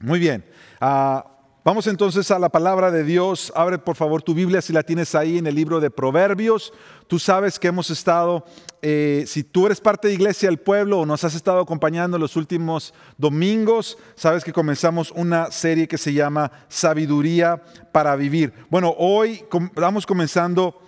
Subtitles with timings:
[0.00, 0.44] Muy bien.
[0.80, 1.26] Ah,
[1.64, 3.52] vamos entonces a la palabra de Dios.
[3.56, 6.72] Abre por favor tu Biblia si la tienes ahí en el libro de Proverbios.
[7.08, 8.44] Tú sabes que hemos estado,
[8.80, 12.36] eh, si tú eres parte de Iglesia del Pueblo o nos has estado acompañando los
[12.36, 17.60] últimos domingos, sabes que comenzamos una serie que se llama Sabiduría
[17.90, 18.52] para Vivir.
[18.70, 19.44] Bueno, hoy
[19.74, 20.80] vamos comenzando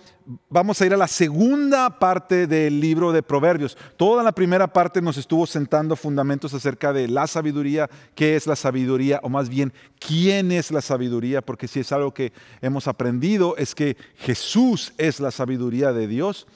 [0.48, 3.76] vamos a ir a la segunda parte del libro de Proverbios.
[3.96, 8.56] Toda la primera parte nos estuvo sentando fundamentos acerca de la sabiduría, qué es la
[8.56, 13.56] sabiduría, o más bien, quién es la sabiduría, porque si es algo que hemos aprendido,
[13.56, 16.46] es que Jesús es la sabiduría de Dios.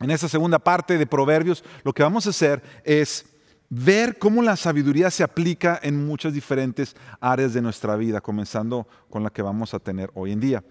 [0.00, 3.26] En esa segunda parte de Proverbios, lo que vamos a hacer es
[3.70, 9.22] ver cómo la sabiduría se aplica en muchas diferentes áreas de nuestra vida, comenzando con
[9.22, 10.64] la que vamos a tener hoy en día.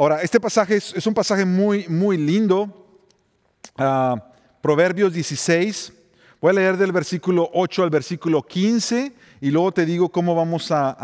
[0.00, 2.88] Ahora, este pasaje es, un pasaje muy, muy lindo.
[3.76, 4.32] Ah,
[4.62, 5.92] Proverbios 16.
[6.40, 10.70] Voy a leer del versículo 8 al versículo 15 y luego te digo cómo vamos
[10.70, 10.96] a,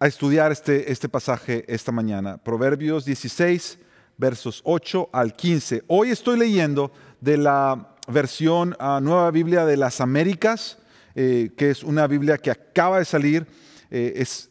[0.00, 2.38] a, estudiar este, este pasaje esta mañana.
[2.38, 3.78] Proverbios 16,
[4.16, 5.82] versos 8 al 15.
[5.88, 10.78] Hoy estoy leyendo de la versión ah, Nueva Biblia de las Américas,
[11.14, 13.46] eh, que es una Biblia que acaba de salir.
[13.90, 14.48] Eh, es,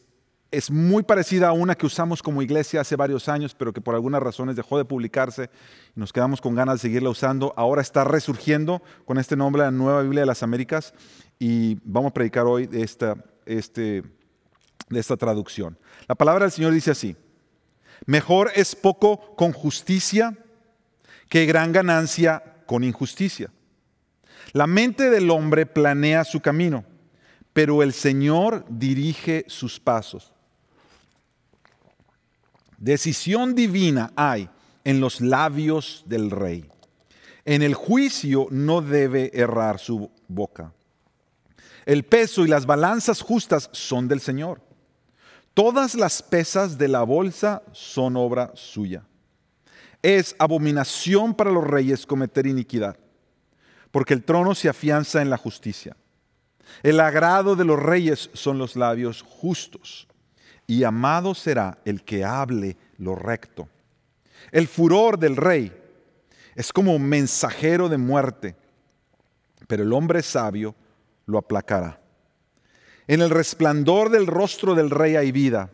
[0.56, 3.94] es muy parecida a una que usamos como iglesia hace varios años, pero que por
[3.94, 5.50] algunas razones dejó de publicarse
[5.94, 7.52] y nos quedamos con ganas de seguirla usando.
[7.58, 10.94] Ahora está resurgiendo con este nombre, la Nueva Biblia de las Américas,
[11.38, 14.02] y vamos a predicar hoy de esta, este,
[14.88, 15.78] de esta traducción.
[16.08, 17.16] La palabra del Señor dice así,
[18.06, 20.38] mejor es poco con justicia
[21.28, 23.50] que gran ganancia con injusticia.
[24.52, 26.86] La mente del hombre planea su camino,
[27.52, 30.32] pero el Señor dirige sus pasos.
[32.78, 34.50] Decisión divina hay
[34.84, 36.68] en los labios del rey.
[37.44, 40.72] En el juicio no debe errar su boca.
[41.86, 44.60] El peso y las balanzas justas son del Señor.
[45.54, 49.04] Todas las pesas de la bolsa son obra suya.
[50.02, 52.98] Es abominación para los reyes cometer iniquidad,
[53.90, 55.96] porque el trono se afianza en la justicia.
[56.82, 60.08] El agrado de los reyes son los labios justos
[60.66, 63.68] y amado será el que hable lo recto.
[64.52, 65.72] El furor del rey
[66.54, 68.56] es como mensajero de muerte,
[69.66, 70.74] pero el hombre sabio
[71.26, 72.00] lo aplacará.
[73.06, 75.70] En el resplandor del rostro del rey hay vida,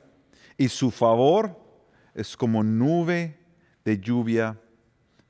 [0.58, 1.58] y su favor
[2.14, 3.38] es como nube
[3.84, 4.58] de lluvia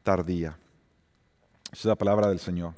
[0.03, 0.59] tardía.
[1.67, 2.73] Esa es la palabra del Señor.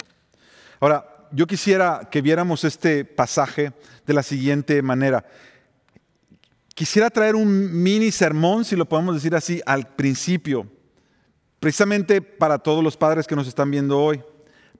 [0.79, 3.73] Ahora, yo quisiera que viéramos este pasaje
[4.05, 5.25] de la siguiente manera.
[6.75, 10.67] Quisiera traer un mini sermón, si lo podemos decir así, al principio,
[11.61, 14.21] precisamente para todos los padres que nos están viendo hoy,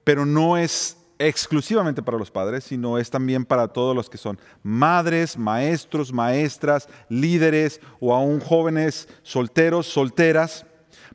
[0.04, 4.38] pero no es exclusivamente para los padres, sino es también para todos los que son
[4.62, 10.66] madres, maestros, maestras, líderes o aún jóvenes solteros, solteras.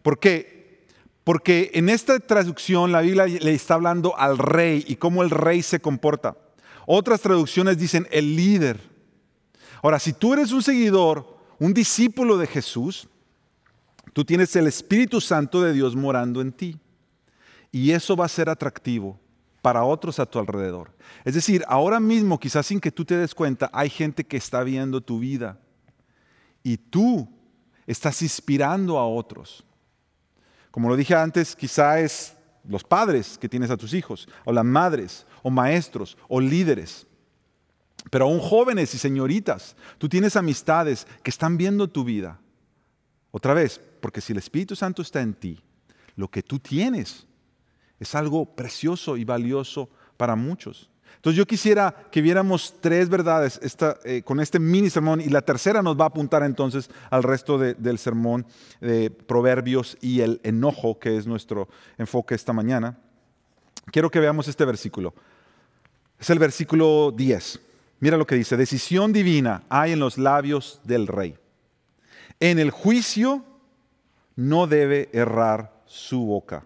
[0.01, 0.87] ¿Por qué?
[1.23, 5.61] Porque en esta traducción la Biblia le está hablando al rey y cómo el rey
[5.61, 6.35] se comporta.
[6.87, 8.90] Otras traducciones dicen el líder.
[9.81, 13.07] Ahora, si tú eres un seguidor, un discípulo de Jesús,
[14.13, 16.79] tú tienes el Espíritu Santo de Dios morando en ti.
[17.71, 19.19] Y eso va a ser atractivo
[19.61, 20.91] para otros a tu alrededor.
[21.23, 24.63] Es decir, ahora mismo, quizás sin que tú te des cuenta, hay gente que está
[24.63, 25.59] viendo tu vida.
[26.63, 27.29] Y tú
[27.87, 29.63] estás inspirando a otros.
[30.71, 32.37] Como lo dije antes, quizás es
[32.67, 37.07] los padres que tienes a tus hijos, o las madres, o maestros, o líderes.
[38.09, 42.39] Pero aún jóvenes y señoritas, tú tienes amistades que están viendo tu vida.
[43.31, 45.61] Otra vez, porque si el Espíritu Santo está en ti,
[46.15, 47.27] lo que tú tienes
[47.99, 50.89] es algo precioso y valioso para muchos.
[51.15, 53.59] Entonces yo quisiera que viéramos tres verdades
[54.05, 57.59] eh, con este mini sermón y la tercera nos va a apuntar entonces al resto
[57.59, 58.45] del sermón
[58.79, 62.97] de Proverbios y el enojo, que es nuestro enfoque esta mañana.
[63.91, 65.13] Quiero que veamos este versículo.
[66.19, 67.59] Es el versículo 10.
[68.01, 71.37] Mira lo que dice, decisión divina hay en los labios del rey.
[72.39, 73.45] En el juicio
[74.35, 76.65] no debe errar su boca.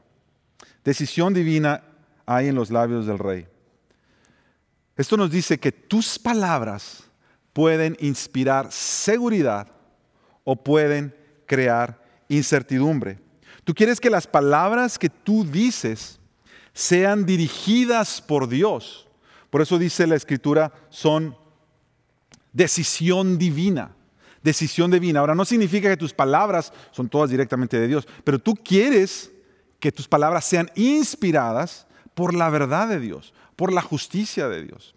[0.86, 1.84] Decisión divina
[2.26, 3.48] hay en los labios del rey.
[4.96, 7.04] Esto nos dice que tus palabras
[7.52, 9.68] pueden inspirar seguridad
[10.46, 11.14] o pueden
[11.46, 13.20] crear incertidumbre.
[13.66, 16.18] Tú quieres que las palabras que tú dices
[16.72, 19.05] sean dirigidas por Dios
[19.56, 21.34] por eso dice la escritura, son
[22.52, 23.96] decisión divina.
[24.44, 25.22] Decisión divina.
[25.22, 29.32] Ahora, no significa que tus palabras son todas directamente de Dios, pero tú quieres
[29.80, 34.94] que tus palabras sean inspiradas por la verdad de Dios, por la justicia de Dios.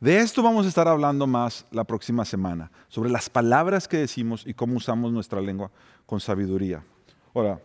[0.00, 4.42] De esto vamos a estar hablando más la próxima semana, sobre las palabras que decimos
[4.44, 5.70] y cómo usamos nuestra lengua
[6.04, 6.82] con sabiduría.
[7.32, 7.62] Ahora,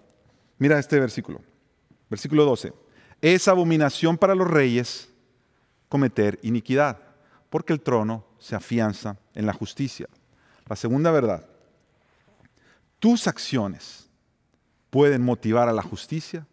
[0.60, 1.42] mira este versículo.
[2.08, 2.72] Versículo 12.
[3.20, 5.10] Es abominación para los reyes
[5.90, 6.98] cometer iniquidad,
[7.50, 10.08] porque el trono se afianza en la justicia.
[10.68, 11.46] La segunda verdad,
[13.00, 14.08] tus acciones
[14.90, 16.46] pueden motivar a la justicia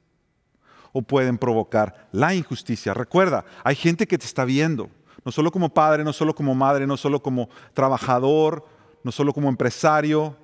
[0.93, 2.95] o pueden provocar la injusticia.
[2.95, 4.89] Recuerda, hay gente que te está viendo,
[5.25, 8.65] no solo como padre, no solo como madre, no solo como trabajador,
[9.05, 10.35] no solo como empresario,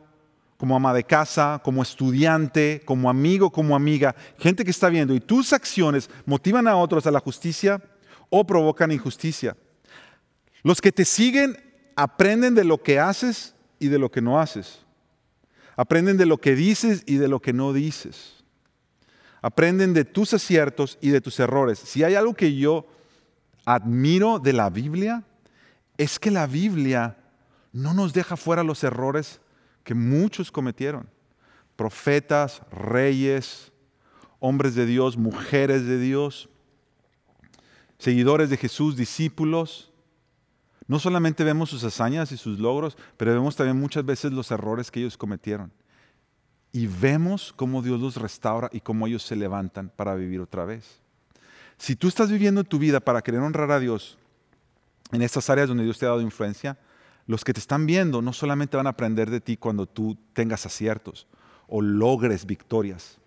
[0.58, 5.20] como ama de casa, como estudiante, como amigo, como amiga, gente que está viendo y
[5.20, 7.82] tus acciones motivan a otros a la justicia
[8.34, 9.54] o provocan injusticia.
[10.62, 11.54] Los que te siguen
[11.96, 14.80] aprenden de lo que haces y de lo que no haces.
[15.76, 18.42] Aprenden de lo que dices y de lo que no dices.
[19.42, 21.78] Aprenden de tus aciertos y de tus errores.
[21.78, 22.86] Si hay algo que yo
[23.66, 25.24] admiro de la Biblia
[25.98, 27.18] es que la Biblia
[27.70, 29.42] no nos deja fuera los errores
[29.84, 31.06] que muchos cometieron.
[31.76, 33.72] Profetas, reyes,
[34.38, 36.48] hombres de Dios, mujeres de Dios,
[38.02, 39.92] seguidores de Jesús, discípulos.
[40.88, 44.90] No solamente vemos sus hazañas y sus logros, pero vemos también muchas veces los errores
[44.90, 45.72] que ellos cometieron.
[46.72, 51.00] Y vemos cómo Dios los restaura y cómo ellos se levantan para vivir otra vez.
[51.78, 54.18] Si tú estás viviendo tu vida para querer honrar a Dios
[55.12, 56.76] en estas áreas donde Dios te ha dado influencia,
[57.28, 60.66] los que te están viendo no solamente van a aprender de ti cuando tú tengas
[60.66, 61.28] aciertos
[61.68, 63.18] o logres victorias,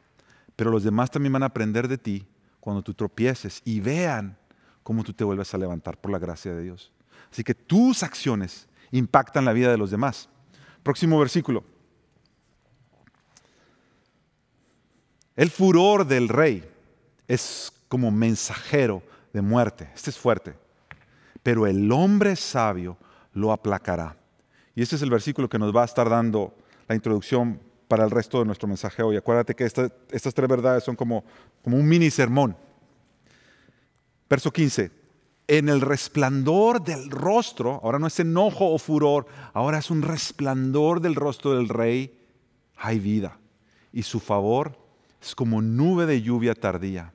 [0.57, 2.27] pero los demás también van a aprender de ti
[2.59, 4.37] cuando tú tropieces y vean
[4.85, 6.91] cómo tú te vuelves a levantar por la gracia de Dios.
[7.31, 10.29] Así que tus acciones impactan la vida de los demás.
[10.83, 11.63] Próximo versículo.
[15.35, 16.69] El furor del rey
[17.27, 19.01] es como mensajero
[19.33, 19.89] de muerte.
[19.95, 20.53] Este es fuerte.
[21.41, 22.95] Pero el hombre sabio
[23.33, 24.15] lo aplacará.
[24.75, 26.53] Y este es el versículo que nos va a estar dando
[26.87, 29.17] la introducción para el resto de nuestro mensaje hoy.
[29.17, 31.23] Acuérdate que estas tres verdades son como,
[31.63, 32.55] como un mini sermón.
[34.29, 34.91] Verso 15.
[35.47, 41.01] En el resplandor del rostro, ahora no es enojo o furor, ahora es un resplandor
[41.01, 42.19] del rostro del rey,
[42.77, 43.37] hay vida.
[43.93, 44.77] Y su favor
[45.21, 47.13] es como nube de lluvia tardía.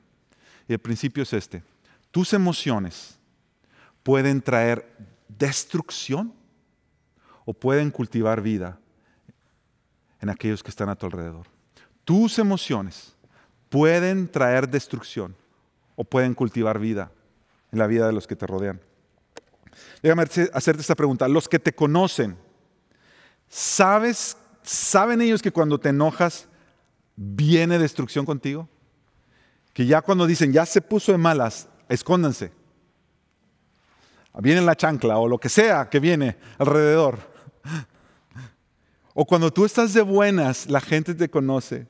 [0.68, 1.64] Y el principio es este.
[2.12, 3.18] Tus emociones
[4.04, 4.88] pueden traer
[5.26, 6.32] destrucción
[7.44, 8.78] o pueden cultivar vida
[10.20, 11.46] en aquellos que están a tu alrededor.
[12.04, 13.16] Tus emociones
[13.68, 15.34] pueden traer destrucción
[15.96, 17.12] o pueden cultivar vida
[17.72, 18.80] en la vida de los que te rodean.
[20.02, 21.28] Déjame hacerte esta pregunta.
[21.28, 22.36] Los que te conocen,
[23.48, 26.48] ¿sabes, ¿saben ellos que cuando te enojas
[27.16, 28.68] viene destrucción contigo?
[29.72, 32.52] que ya cuando dicen, ya se puso de malas, escóndanse.
[34.38, 37.18] Viene la chancla o lo que sea que viene alrededor.
[39.12, 41.86] O cuando tú estás de buenas, la gente te conoce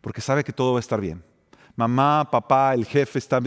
[0.00, 1.24] porque sabe que todo va a estar bien.
[1.76, 3.40] Mamá, papá, el jefe está.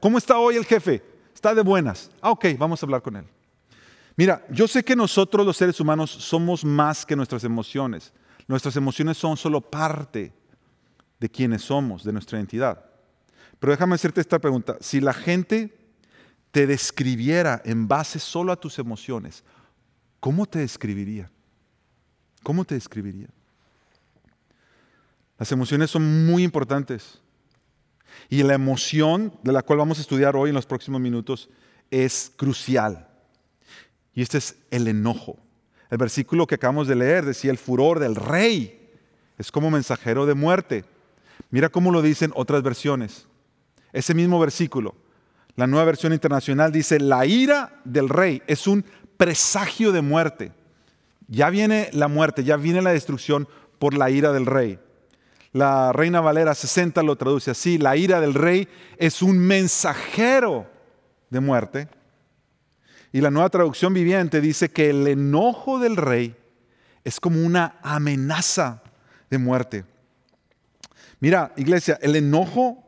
[0.00, 1.02] ¿Cómo está hoy el jefe?
[1.34, 2.10] Está de buenas.
[2.20, 3.24] Ah, ok, vamos a hablar con él.
[4.16, 8.12] Mira, yo sé que nosotros los seres humanos somos más que nuestras emociones.
[8.46, 10.32] Nuestras emociones son solo parte
[11.18, 12.84] de quienes somos, de nuestra identidad.
[13.58, 14.76] Pero déjame hacerte esta pregunta.
[14.80, 15.76] Si la gente
[16.50, 19.44] te describiera en base solo a tus emociones,
[20.18, 21.30] ¿cómo te describiría?
[22.42, 23.28] ¿Cómo te describiría?
[25.38, 27.20] Las emociones son muy importantes.
[28.30, 31.50] Y la emoción de la cual vamos a estudiar hoy en los próximos minutos
[31.90, 33.08] es crucial.
[34.14, 35.36] Y este es el enojo.
[35.90, 38.88] El versículo que acabamos de leer decía el furor del rey.
[39.36, 40.84] Es como mensajero de muerte.
[41.50, 43.26] Mira cómo lo dicen otras versiones.
[43.92, 44.94] Ese mismo versículo,
[45.56, 48.84] la nueva versión internacional dice, la ira del rey es un
[49.16, 50.52] presagio de muerte.
[51.26, 53.48] Ya viene la muerte, ya viene la destrucción
[53.80, 54.78] por la ira del rey.
[55.52, 60.70] La Reina Valera 60 lo traduce así, la ira del rey es un mensajero
[61.28, 61.88] de muerte.
[63.12, 66.36] Y la nueva traducción viviente dice que el enojo del rey
[67.02, 68.82] es como una amenaza
[69.28, 69.84] de muerte.
[71.18, 72.84] Mira, iglesia, el enojo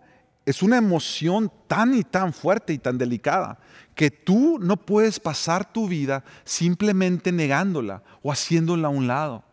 [0.46, 3.58] es una emoción tan y tan fuerte y tan delicada
[3.96, 9.44] que tú no puedes pasar tu vida simplemente negándola o haciéndola a un lado.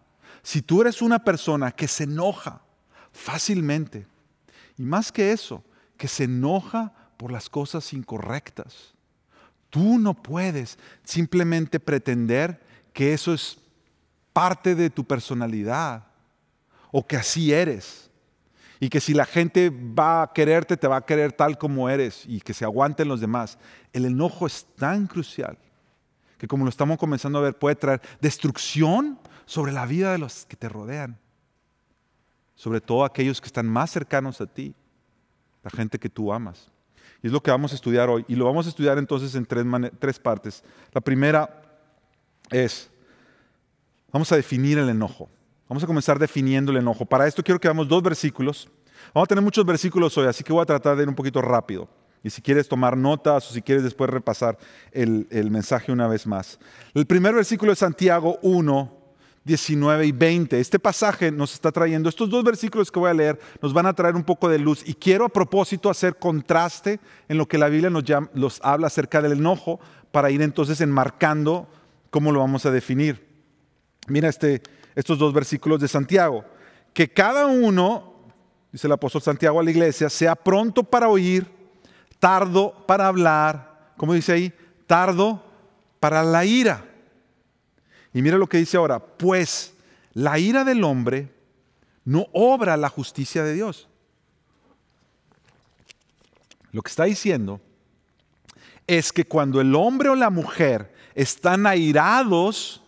[0.43, 2.61] Si tú eres una persona que se enoja
[3.19, 4.07] fácilmente,
[4.77, 5.63] y más que eso,
[5.97, 8.93] que se enoja por las cosas incorrectas,
[9.69, 12.61] tú no puedes simplemente pretender
[12.93, 13.59] que eso es
[14.31, 16.07] parte de tu personalidad
[16.91, 18.09] o que así eres.
[18.79, 22.23] Y que si la gente va a quererte, te va a querer tal como eres
[22.25, 23.57] y que se aguanten los demás.
[23.91, 25.57] El enojo es tan crucial
[26.37, 30.45] que como lo estamos comenzando a ver, puede traer destrucción sobre la vida de los
[30.45, 31.19] que te rodean,
[32.59, 34.75] sobre todo aquellos que están más cercanos a ti,
[35.63, 36.69] la gente que tú amas.
[37.23, 38.25] Y es lo que vamos a estudiar hoy.
[38.27, 39.65] Y lo vamos a estudiar entonces en tres,
[39.97, 40.61] tres partes.
[40.91, 41.61] La primera
[42.51, 42.91] es,
[44.11, 45.29] vamos a definir el enojo.
[45.69, 47.05] Vamos a comenzar definiendo el enojo.
[47.05, 48.69] Para esto quiero que veamos dos versículos.
[49.13, 51.41] Vamos a tener muchos versículos hoy, así que voy a tratar de ir un poquito
[51.41, 51.87] rápido.
[52.25, 54.57] Y si quieres tomar notas o si quieres después repasar
[54.91, 56.59] el, el mensaje una vez más.
[56.93, 58.98] El primer versículo es Santiago 1,
[59.49, 60.59] 19 y 20.
[60.59, 63.93] Este pasaje nos está trayendo, estos dos versículos que voy a leer, nos van a
[63.93, 64.83] traer un poco de luz.
[64.87, 68.29] Y quiero a propósito hacer contraste en lo que la Biblia nos, llama,
[68.61, 69.79] habla acerca del enojo
[70.11, 71.67] para ir entonces enmarcando
[72.11, 73.27] cómo lo vamos a definir.
[74.07, 74.61] Mira este,
[74.95, 76.45] estos dos versículos de Santiago.
[76.93, 78.13] Que cada uno,
[78.71, 81.47] dice el apóstol Santiago a la iglesia, sea pronto para oír,
[82.19, 84.53] tardo para hablar, como dice ahí,
[84.85, 85.43] tardo
[85.99, 86.88] para la ira
[88.13, 89.73] y mira lo que dice ahora, pues
[90.13, 91.31] la ira del hombre
[92.05, 93.87] no obra la justicia de Dios.
[96.71, 97.61] Lo que está diciendo
[98.87, 102.81] es que cuando el hombre o la mujer están airados,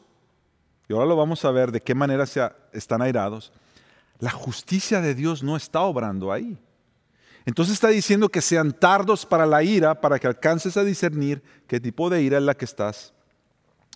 [0.88, 2.26] y ahora lo vamos a ver de qué manera
[2.74, 3.52] están airados,
[4.20, 6.58] la justicia de Dios no está obrando ahí.
[7.46, 11.80] Entonces está diciendo que sean tardos para la ira, para que alcances a discernir qué
[11.80, 13.14] tipo de ira es la que estás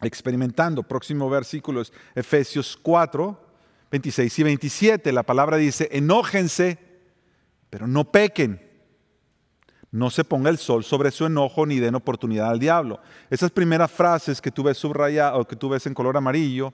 [0.02, 0.84] experimentando.
[0.84, 3.40] Próximo versículo es Efesios 4,
[3.92, 5.12] 26 y 27.
[5.12, 6.78] La palabra dice, enójense,
[7.70, 8.62] pero no pequen.
[9.92, 13.00] No se ponga el sol sobre su enojo ni den oportunidad al diablo.
[13.30, 16.74] Esas primeras frases que tú ves subrayadas o que tú ves en color amarillo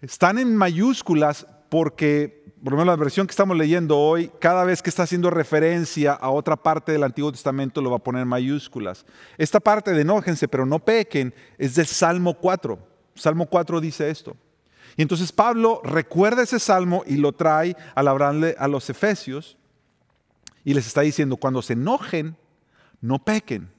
[0.00, 4.82] están en mayúsculas porque por lo menos la versión que estamos leyendo hoy, cada vez
[4.82, 8.28] que está haciendo referencia a otra parte del Antiguo Testamento lo va a poner en
[8.28, 9.06] mayúsculas.
[9.38, 12.78] Esta parte de enójense, pero no pequen, es del Salmo 4.
[13.14, 14.36] Salmo 4 dice esto.
[14.96, 19.56] Y entonces Pablo recuerda ese salmo y lo trae al hablarle a los efesios
[20.64, 22.36] y les está diciendo, cuando se enojen,
[23.00, 23.70] no pequen.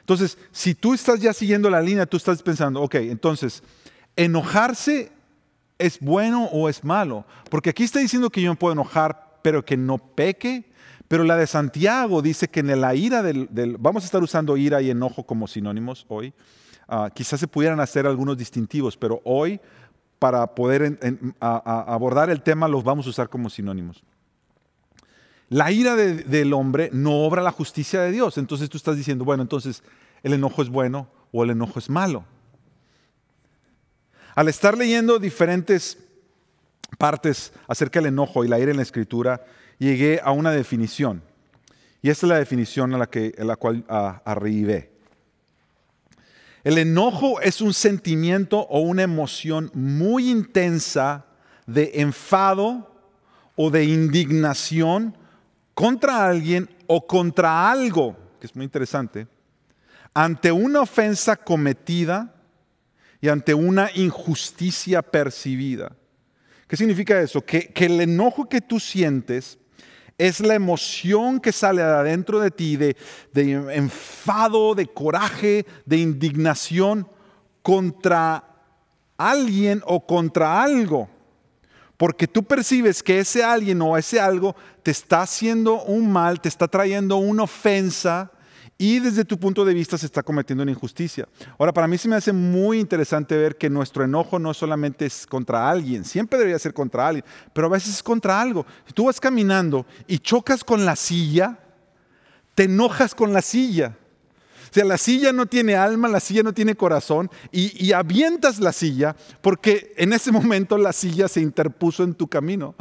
[0.00, 3.62] Entonces, si tú estás ya siguiendo la línea, tú estás pensando, ok, entonces,
[4.14, 5.10] enojarse
[5.78, 7.24] ¿Es bueno o es malo?
[7.50, 10.70] Porque aquí está diciendo que yo me puedo enojar, pero que no peque.
[11.06, 14.82] Pero la de Santiago dice que en la ira del, vamos a estar usando ira
[14.82, 16.34] y enojo como sinónimos hoy.
[16.86, 19.60] Ah, quizás se pudieran hacer algunos distintivos, pero hoy
[20.18, 20.98] para poder
[21.40, 24.02] abordar el tema los vamos a usar como sinónimos.
[25.48, 28.36] La ira del hombre no obra la justicia de Dios.
[28.36, 29.82] Entonces tú estás diciendo, bueno, entonces
[30.22, 32.24] el enojo es bueno o el enojo es malo.
[34.38, 35.98] Al estar leyendo diferentes
[36.96, 39.44] partes acerca del enojo y la ira en la escritura,
[39.78, 41.24] llegué a una definición.
[42.02, 44.92] Y esta es la definición a la, que, la cual arribé.
[46.62, 51.26] El enojo es un sentimiento o una emoción muy intensa
[51.66, 52.94] de enfado
[53.56, 55.16] o de indignación
[55.74, 59.26] contra alguien o contra algo, que es muy interesante,
[60.14, 62.36] ante una ofensa cometida
[63.20, 65.92] y ante una injusticia percibida.
[66.66, 67.44] ¿Qué significa eso?
[67.44, 69.58] Que, el enojo que tú sientes
[70.18, 72.96] es la emoción que sale de adentro de ti, de,
[73.32, 77.08] de enfado, de coraje, de indignación
[77.62, 78.44] contra
[79.16, 81.08] alguien o contra algo.
[81.96, 86.48] Porque tú percibes que ese alguien o ese algo te está haciendo un mal, te
[86.48, 88.30] está trayendo una ofensa,
[88.80, 91.28] y desde tu punto de vista se está cometiendo una injusticia.
[91.58, 95.26] Ahora, para mí se me hace muy interesante ver que nuestro enojo no solamente es
[95.26, 98.64] contra alguien, siempre debería ser contra alguien, pero a veces es contra algo.
[98.86, 101.58] Si tú vas caminando y chocas con la silla,
[102.54, 103.96] te enojas con la silla.
[104.70, 108.60] O sea, la silla no tiene alma, la silla no tiene corazón y, y avientas
[108.60, 112.76] la silla porque en ese momento la silla se interpuso en tu camino.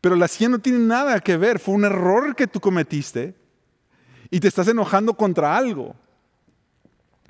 [0.00, 3.41] Pero la silla no tiene nada que ver, fue un error que tú cometiste
[4.32, 5.94] y te estás enojando contra algo.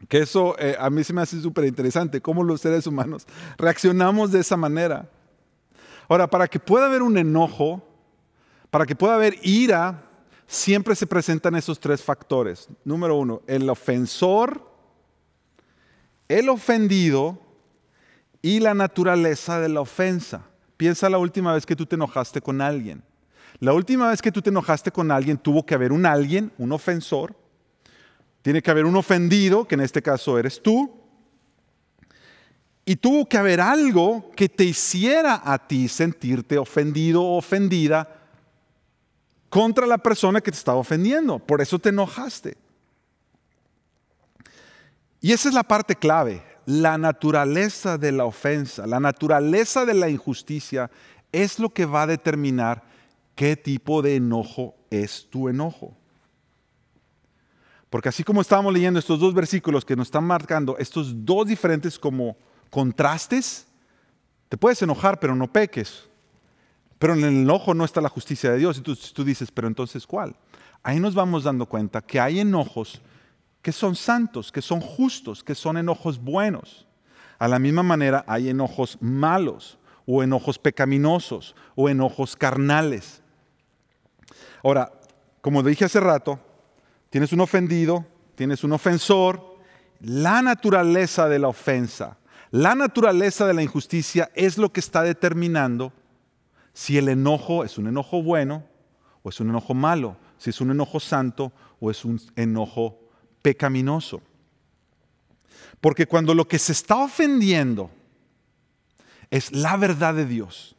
[0.09, 3.27] Que eso eh, a mí se me hace súper interesante, cómo los seres humanos
[3.59, 5.11] reaccionamos de esa manera.
[6.09, 7.83] Ahora, para que pueda haber un enojo,
[8.71, 10.05] para que pueda haber ira,
[10.47, 12.69] siempre se presentan esos tres factores.
[12.85, 14.65] Número uno, el ofensor,
[16.29, 17.37] el ofendido
[18.43, 20.43] y la naturaleza de la ofensa.
[20.77, 23.03] Piensa la última vez que tú te enojaste con alguien.
[23.59, 26.73] La última vez que tú te enojaste con alguien, tuvo que haber un alguien, un
[26.73, 27.35] ofensor.
[28.43, 30.93] Tiene que haber un ofendido, que en este caso eres tú.
[32.85, 38.09] Y tuvo que haber algo que te hiciera a ti sentirte ofendido o ofendida
[39.49, 41.39] contra la persona que te estaba ofendiendo.
[41.39, 42.57] Por eso te enojaste.
[45.21, 46.43] Y esa es la parte clave.
[46.65, 50.93] la naturaleza de la ofensa, la naturaleza de la injusticia
[51.33, 52.85] es lo que va a determinar
[53.35, 55.97] qué tipo de enojo es tu enojo.
[57.91, 61.99] Porque así como estábamos leyendo estos dos versículos que nos están marcando estos dos diferentes
[61.99, 62.37] como
[62.71, 63.67] contrastes,
[64.49, 66.09] te puedes enojar pero no peques.
[66.99, 68.79] Pero en el enojo no está la justicia de Dios.
[68.79, 70.37] Y tú, tú dices, pero entonces ¿cuál?
[70.83, 73.03] Ahí nos vamos dando cuenta que hay enojos
[73.61, 76.87] que son santos, que son justos, que son enojos buenos.
[77.39, 83.22] A la misma manera hay enojos malos o enojos pecaminosos o enojos carnales.
[84.63, 84.93] Ahora,
[85.41, 86.39] como dije hace rato,
[87.11, 89.57] tienes un ofendido, tienes un ofensor,
[90.01, 92.19] la naturaleza de la ofensa,
[92.51, 95.93] la naturaleza de la injusticia es lo que está determinando
[96.73, 98.65] si el enojo es un enojo bueno
[99.23, 102.99] o es un enojo malo, si es un enojo santo o es un enojo
[103.43, 104.23] pecaminoso.
[105.81, 107.91] Porque cuando lo que se está ofendiendo
[109.31, 110.77] es la verdad de Dios,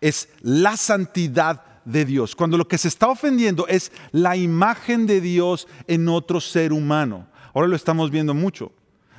[0.00, 5.20] es la santidad de Dios, cuando lo que se está ofendiendo es la imagen de
[5.20, 7.26] Dios en otro ser humano.
[7.52, 8.72] Ahora lo estamos viendo mucho.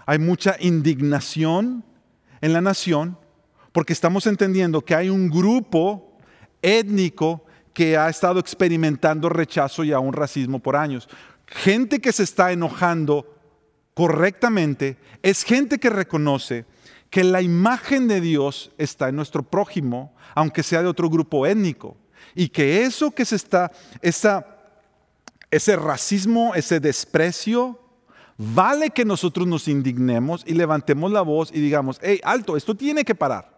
[0.05, 1.83] Hay mucha indignación
[2.41, 3.17] en la nación
[3.71, 6.17] porque estamos entendiendo que hay un grupo
[6.61, 11.09] étnico que ha estado experimentando rechazo y aún racismo por años.
[11.47, 13.35] Gente que se está enojando
[13.93, 16.65] correctamente es gente que reconoce
[17.09, 21.97] que la imagen de Dios está en nuestro prójimo, aunque sea de otro grupo étnico
[22.35, 27.79] y que eso que se está, ese racismo, ese desprecio,
[28.37, 33.05] vale que nosotros nos indignemos y levantemos la voz y digamos, hey, alto, esto tiene
[33.05, 33.55] que parar.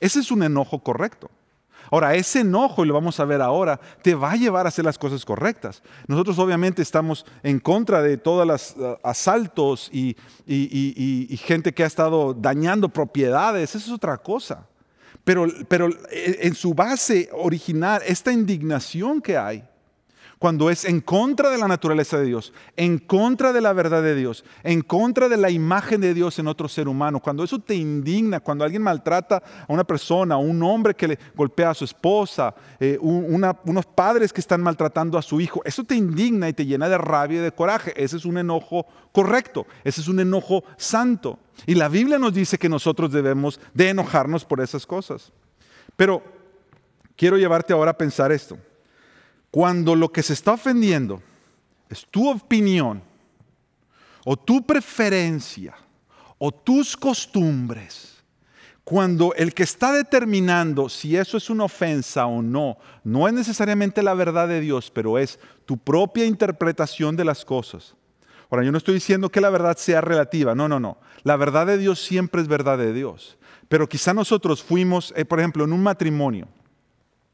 [0.00, 1.30] Ese es un enojo correcto.
[1.90, 4.84] Ahora, ese enojo, y lo vamos a ver ahora, te va a llevar a hacer
[4.84, 5.82] las cosas correctas.
[6.08, 10.16] Nosotros obviamente estamos en contra de todos los uh, asaltos y,
[10.46, 14.66] y, gente que ha estado dañando propiedades, eso es otra cosa.
[15.26, 19.64] Pero, pero eh, en su base original, esta indignación que hay,
[20.38, 24.14] cuando es en contra de la naturaleza de Dios, en contra de la verdad de
[24.14, 27.74] Dios, en contra de la imagen de Dios en otro ser humano, cuando eso te
[27.74, 32.54] indigna, cuando alguien maltrata a una persona, un hombre que le golpea a su esposa,
[32.78, 36.88] eh, unos padres que están maltratando a su hijo, eso te indigna y te llena
[36.88, 37.94] de rabia y de coraje.
[37.96, 41.38] Ese es un enojo correcto, ese es un enojo santo.
[41.64, 45.32] Y la Biblia nos dice que nosotros debemos de enojarnos por esas cosas.
[45.96, 46.22] Pero
[47.16, 48.58] quiero llevarte ahora a pensar esto.
[49.56, 51.22] Cuando lo que se está ofendiendo
[51.88, 53.02] es tu opinión
[54.22, 55.74] o tu preferencia
[56.36, 58.22] o tus costumbres,
[58.84, 64.02] cuando el que está determinando si eso es una ofensa o no, no es necesariamente
[64.02, 67.94] la verdad de Dios, pero es tu propia interpretación de las cosas.
[68.50, 70.98] Ahora, yo no estoy diciendo que la verdad sea relativa, no, no, no.
[71.22, 73.38] La verdad de Dios siempre es verdad de Dios.
[73.68, 76.46] Pero quizá nosotros fuimos, eh, por ejemplo, en un matrimonio,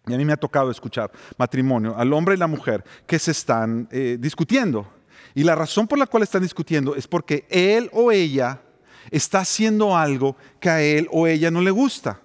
[0.06, 3.30] y a mí me ha tocado escuchar matrimonio, al hombre y la mujer que se
[3.30, 4.86] están eh, discutiendo.
[5.34, 8.60] Y la razón por la cual están discutiendo es porque él o ella
[9.10, 12.20] está haciendo algo que a él o ella no le gusta.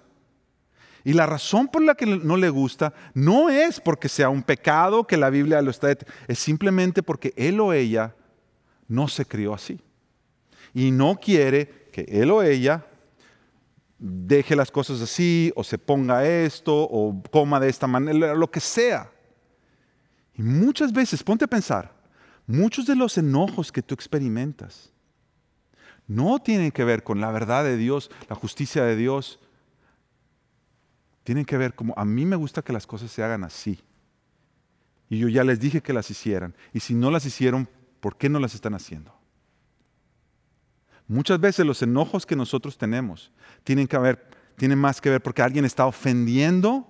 [1.04, 5.06] Y la razón por la que no le gusta no es porque sea un pecado
[5.06, 8.14] que la Biblia lo está, es simplemente porque él o ella
[8.88, 9.80] no se crió así.
[10.74, 12.84] Y no quiere que él o ella
[13.98, 18.60] deje las cosas así, o se ponga esto, o coma de esta manera, lo que
[18.60, 19.10] sea.
[20.34, 21.92] Y muchas veces, ponte a pensar,
[22.46, 24.92] muchos de los enojos que tú experimentas
[26.08, 29.38] no tienen que ver con la verdad de Dios, la justicia de Dios.
[31.22, 33.78] Tienen que ver como a mí me gusta que las cosas se hagan así.
[35.10, 36.54] Y yo ya les dije que las hicieran.
[36.72, 37.68] Y si no las hicieron,
[38.00, 39.17] ¿por qué no las están haciendo?
[41.08, 43.32] Muchas veces los enojos que nosotros tenemos
[43.64, 46.86] tienen, que ver, tienen más que ver porque alguien está ofendiendo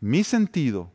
[0.00, 0.90] mi sentido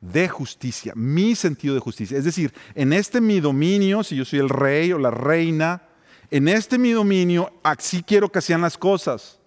[0.00, 2.18] de justicia, mi sentido de justicia.
[2.18, 5.82] Es decir, en este mi dominio, si yo soy el rey o la reina,
[6.30, 9.38] en este mi dominio, así quiero que sean las cosas.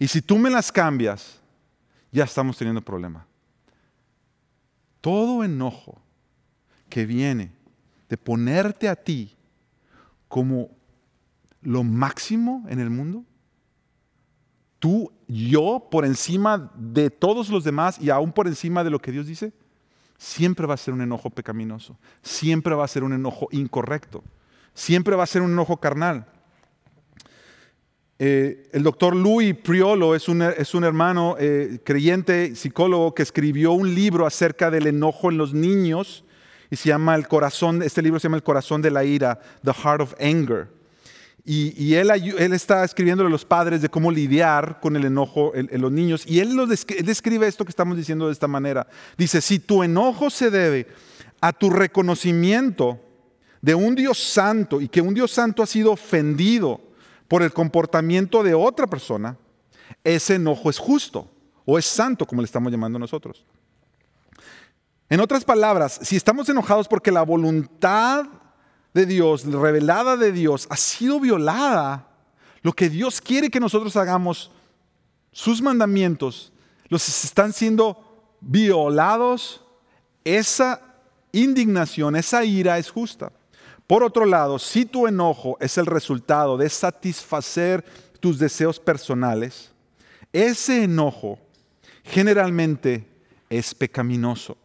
[0.00, 1.40] Y si tú me las cambias,
[2.10, 3.26] ya estamos teniendo problema.
[5.00, 6.00] Todo enojo
[6.88, 7.52] que viene
[8.08, 9.36] de ponerte a ti
[10.28, 10.70] como
[11.62, 13.24] lo máximo en el mundo?
[14.78, 19.12] ¿Tú, yo, por encima de todos los demás y aún por encima de lo que
[19.12, 19.52] Dios dice?
[20.18, 24.24] Siempre va a ser un enojo pecaminoso, siempre va a ser un enojo incorrecto,
[24.74, 26.26] siempre va a ser un enojo carnal.
[28.18, 33.72] Eh, el doctor Louis Priolo es un, es un hermano eh, creyente, psicólogo, que escribió
[33.72, 36.24] un libro acerca del enojo en los niños
[36.70, 39.72] y se llama El corazón, este libro se llama El corazón de la ira, The
[39.72, 40.81] Heart of Anger.
[41.44, 42.10] Y, él,
[42.52, 46.24] está escribiéndole a los padres de cómo lidiar con el enojo en, los niños.
[46.24, 46.56] Y él
[47.04, 48.86] describe esto que estamos diciendo de esta manera.
[49.18, 50.86] Dice, si tu enojo se debe
[51.40, 53.00] a tu reconocimiento
[53.60, 56.80] de un Dios santo y que un Dios santo ha sido ofendido
[57.26, 59.36] por el comportamiento de otra persona,
[60.04, 61.28] ese enojo es justo
[61.64, 63.44] o es santo, como le estamos llamando nosotros.
[65.08, 68.26] En otras palabras, si estamos enojados porque la voluntad
[68.94, 72.08] de Dios, revelada de Dios, ha sido violada,
[72.62, 74.50] lo que Dios quiere que nosotros hagamos,
[75.32, 76.52] sus mandamientos,
[76.88, 77.96] los están siendo
[78.40, 79.62] violados,
[80.24, 80.80] esa
[81.32, 83.32] indignación, esa ira es justa.
[83.86, 87.84] Por otro lado, si tu enojo es el resultado de satisfacer
[88.20, 89.72] tus deseos personales,
[90.32, 91.38] ese enojo
[92.04, 93.06] generalmente
[93.50, 94.56] es pecaminoso.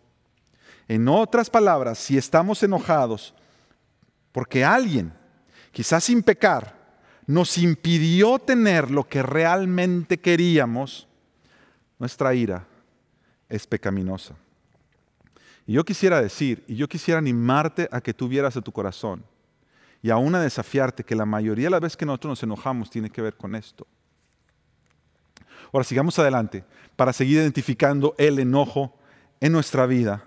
[0.88, 3.34] En otras palabras, si estamos enojados
[4.32, 5.14] porque alguien,
[5.72, 6.76] quizás sin pecar,
[7.26, 11.08] nos impidió tener lo que realmente queríamos,
[12.00, 12.66] nuestra ira
[13.50, 14.36] es pecaminosa.
[15.66, 19.24] Y yo quisiera decir, y yo quisiera animarte a que tuvieras a tu corazón
[20.02, 23.10] y aún a desafiarte que la mayoría de las veces que nosotros nos enojamos tiene
[23.10, 23.86] que ver con esto.
[25.74, 26.64] Ahora sigamos adelante
[26.96, 28.96] para seguir identificando el enojo
[29.42, 30.24] en nuestra vida.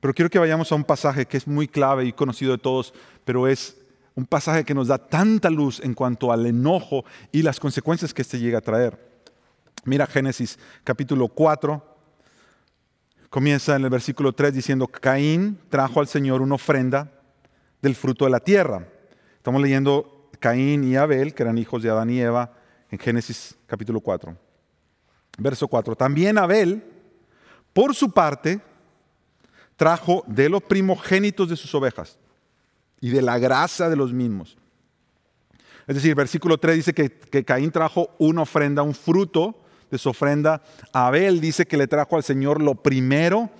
[0.00, 2.94] Pero quiero que vayamos a un pasaje que es muy clave y conocido de todos,
[3.24, 3.76] pero es
[4.14, 8.22] un pasaje que nos da tanta luz en cuanto al enojo y las consecuencias que
[8.22, 8.98] éste llega a traer.
[9.84, 11.98] Mira Génesis capítulo 4,
[13.30, 17.12] Comienza en el versículo 3 diciendo, Caín trajo al Señor una ofrenda
[17.82, 18.88] del fruto de la tierra.
[19.36, 22.54] Estamos leyendo Caín y Abel, que eran hijos de Adán y Eva,
[22.90, 24.34] en Génesis capítulo 4.
[25.36, 25.94] Verso 4.
[25.94, 26.82] También Abel,
[27.74, 28.62] por su parte,
[29.78, 32.18] trajo de los primogénitos de sus ovejas
[33.00, 34.58] y de la grasa de los mismos.
[35.86, 39.56] Es decir, versículo 3 dice que, que Caín trajo una ofrenda, un fruto
[39.88, 40.62] de su ofrenda.
[40.92, 43.50] Abel dice que le trajo al Señor lo primero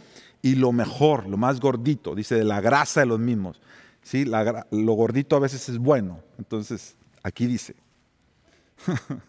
[0.42, 3.60] y lo mejor, lo más gordito, dice de la grasa de los mismos.
[4.02, 4.24] ¿Sí?
[4.24, 7.76] lo gordito a veces es bueno, entonces aquí dice.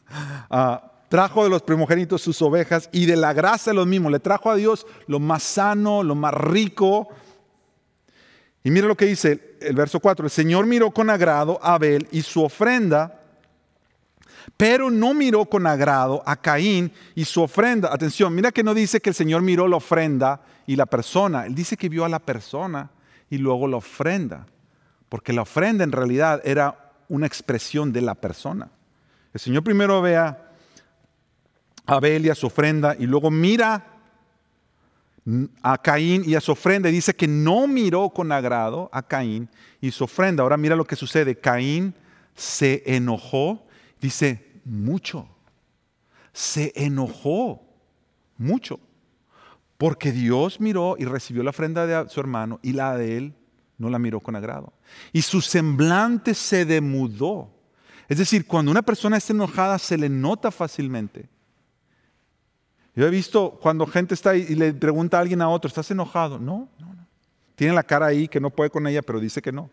[0.51, 4.11] Ah, trajo de los primogénitos sus ovejas y de la grasa de los mismos.
[4.11, 7.09] Le trajo a Dios lo más sano, lo más rico.
[8.63, 10.25] Y mira lo que dice el verso 4.
[10.25, 13.19] El Señor miró con agrado a Abel y su ofrenda
[14.57, 17.93] pero no miró con agrado a Caín y su ofrenda.
[17.93, 21.45] Atención, mira que no dice que el Señor miró la ofrenda y la persona.
[21.45, 22.89] Él dice que vio a la persona
[23.29, 24.45] y luego la ofrenda.
[25.07, 28.69] Porque la ofrenda en realidad era una expresión de la persona.
[29.33, 30.48] El Señor primero ve a
[31.89, 33.85] Abel y a su ofrenda y luego mira
[35.61, 39.49] a Caín y a su ofrenda y dice que no miró con agrado a Caín
[39.81, 40.43] y su ofrenda.
[40.43, 41.35] Ahora mira lo que sucede.
[41.35, 41.93] Caín
[42.35, 43.65] se enojó
[44.01, 45.27] Dice, mucho.
[46.31, 47.61] Se enojó
[48.37, 48.79] mucho.
[49.77, 53.33] Porque Dios miró y recibió la ofrenda de su hermano y la de él
[53.77, 54.73] no la miró con agrado.
[55.13, 57.49] Y su semblante se demudó.
[58.07, 61.29] Es decir, cuando una persona está enojada se le nota fácilmente.
[62.95, 65.89] Yo he visto cuando gente está ahí y le pregunta a alguien a otro, ¿estás
[65.91, 66.39] enojado?
[66.39, 67.07] No, no, no.
[67.55, 69.69] Tiene la cara ahí que no puede con ella, pero dice que no.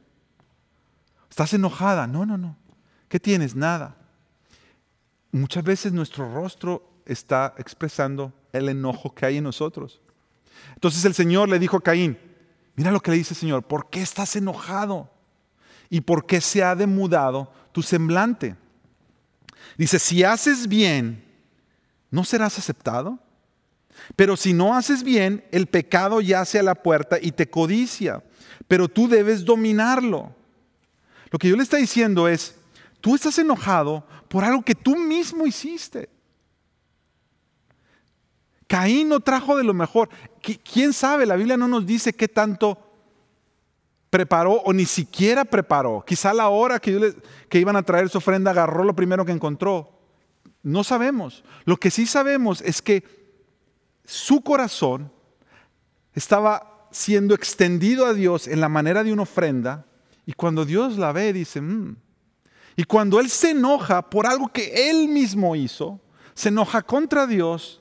[1.30, 2.06] ¿Estás enojada?
[2.06, 2.56] No, no, no.
[3.08, 3.54] ¿Qué tienes?
[3.54, 3.96] Nada
[5.36, 10.00] muchas veces nuestro rostro está expresando el enojo que hay en nosotros.
[10.74, 12.18] Entonces el Señor le dijo a Caín,
[12.74, 15.10] mira lo que le dice el Señor, ¿por qué estás enojado?
[15.88, 18.56] ¿Y por qué se ha demudado tu semblante?
[19.76, 21.24] Dice, si haces bien,
[22.10, 23.18] ¿no serás aceptado?
[24.14, 28.22] Pero si no haces bien, el pecado yace a la puerta y te codicia,
[28.68, 30.34] pero tú debes dominarlo.
[31.30, 32.54] Lo que yo le está diciendo es,
[33.00, 36.08] tú estás enojado por algo que tú mismo hiciste.
[38.66, 40.08] Caín no trajo de lo mejor.
[40.40, 41.26] ¿Quién sabe?
[41.26, 42.78] La Biblia no nos dice qué tanto
[44.10, 46.04] preparó o ni siquiera preparó.
[46.06, 47.14] Quizá la hora que,
[47.48, 49.95] que iban a traer su ofrenda agarró lo primero que encontró.
[50.66, 51.44] No sabemos.
[51.64, 53.04] Lo que sí sabemos es que
[54.04, 55.12] su corazón
[56.12, 59.86] estaba siendo extendido a Dios en la manera de una ofrenda
[60.26, 61.96] y cuando Dios la ve dice, mm,
[62.74, 66.00] y cuando Él se enoja por algo que Él mismo hizo,
[66.34, 67.80] se enoja contra Dios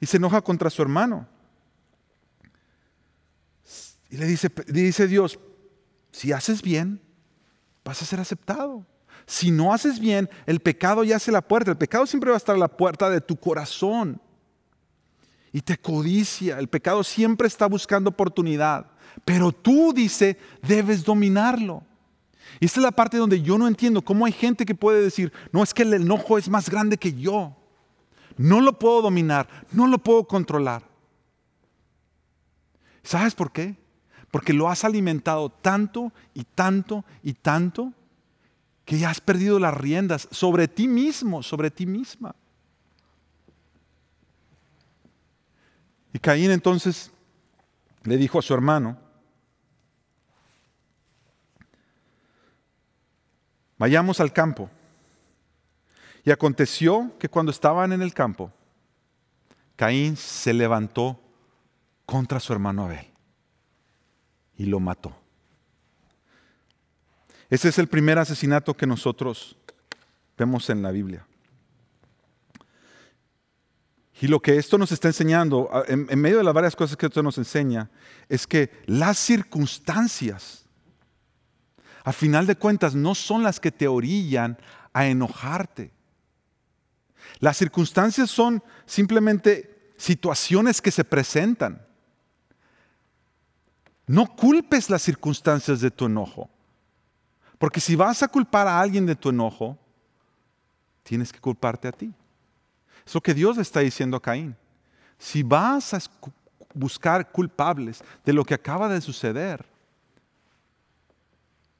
[0.00, 1.28] y se enoja contra su hermano.
[4.08, 5.38] Y le dice, dice Dios,
[6.10, 7.02] si haces bien,
[7.84, 8.86] vas a ser aceptado.
[9.30, 11.70] Si no haces bien, el pecado ya hace la puerta.
[11.70, 14.20] El pecado siempre va a estar a la puerta de tu corazón.
[15.52, 16.58] Y te codicia.
[16.58, 18.90] El pecado siempre está buscando oportunidad.
[19.24, 21.84] Pero tú, dice, debes dominarlo.
[22.58, 25.32] Y esta es la parte donde yo no entiendo cómo hay gente que puede decir,
[25.52, 27.56] no es que el enojo es más grande que yo.
[28.36, 30.82] No lo puedo dominar, no lo puedo controlar.
[33.04, 33.76] ¿Sabes por qué?
[34.32, 37.92] Porque lo has alimentado tanto y tanto y tanto
[38.90, 42.34] que ya has perdido las riendas sobre ti mismo, sobre ti misma.
[46.12, 47.12] Y Caín entonces
[48.02, 48.98] le dijo a su hermano,
[53.78, 54.68] vayamos al campo.
[56.24, 58.52] Y aconteció que cuando estaban en el campo,
[59.76, 61.22] Caín se levantó
[62.04, 63.06] contra su hermano Abel
[64.56, 65.14] y lo mató.
[67.50, 69.56] Ese es el primer asesinato que nosotros
[70.38, 71.26] vemos en la Biblia.
[74.20, 77.22] Y lo que esto nos está enseñando, en, medio de las varias cosas que esto
[77.22, 77.90] nos enseña,
[78.28, 80.66] es que las circunstancias,
[82.04, 84.58] a final de cuentas, no son las que te orillan
[84.92, 85.90] a enojarte.
[87.40, 91.84] Las circunstancias son simplemente situaciones que se presentan.
[94.06, 96.50] No culpes las circunstancias de tu enojo.
[97.60, 99.76] Porque si vas a culpar a alguien de tu enojo,
[101.02, 102.10] tienes que culparte a ti.
[103.04, 104.56] Es lo que Dios le está diciendo a Caín.
[105.18, 106.00] Si vas a
[106.72, 109.66] buscar culpables de lo que acaba de suceder,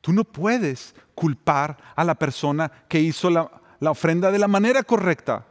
[0.03, 3.51] tú no puedes culpar a la persona que hizo la,
[3.89, 5.47] ofrenda de la manera correcta.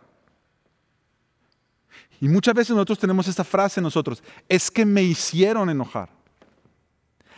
[2.22, 6.10] Y muchas veces nosotros tenemos esta frase nosotros, es que me hicieron enojar.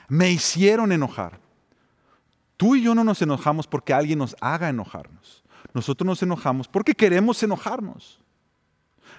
[0.09, 1.39] Me hicieron enojar.
[2.61, 5.43] Tú y yo no nos enojamos porque alguien nos haga enojarnos.
[5.73, 8.21] Nosotros nos enojamos porque queremos enojarnos.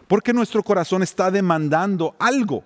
[0.06, 2.62] Porque nuestro corazón está demandando algo.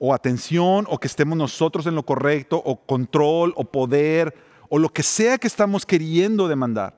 [0.00, 4.34] O atención, o que estemos nosotros en lo correcto, o control, o poder,
[4.70, 6.96] o lo que sea que estamos queriendo demandar.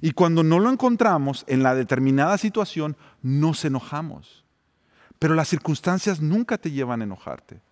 [0.00, 4.44] Y cuando no lo encontramos en la determinada situación, nos enojamos.
[5.18, 7.65] Pero las circunstancias nunca te llevan a enojarte.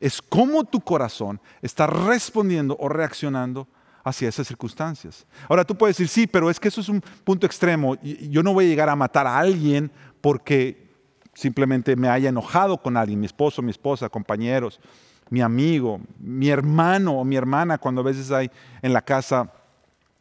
[0.00, 3.66] Es cómo tu corazón está respondiendo o reaccionando
[4.04, 5.26] hacia esas circunstancias.
[5.48, 7.96] Ahora tú puedes decir, sí, pero es que eso es un punto extremo.
[8.02, 10.86] Yo no voy a llegar a matar a alguien porque
[11.34, 14.80] simplemente me haya enojado con alguien, mi esposo, mi esposa, compañeros,
[15.28, 19.52] mi amigo, mi hermano o mi hermana, cuando a veces hay en la casa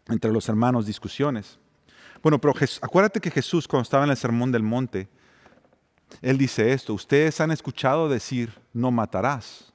[0.08, 1.60] entre los hermanos discusiones.
[2.24, 5.08] Bueno, pero acuérdate que Jesús cuando estaba en el Sermón del Monte,
[6.22, 9.74] él dice esto, ustedes han escuchado decir, no matarás,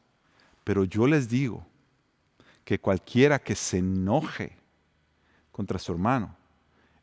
[0.64, 1.66] pero yo les digo
[2.64, 4.57] que cualquiera que se enoje
[5.50, 6.37] contra su hermano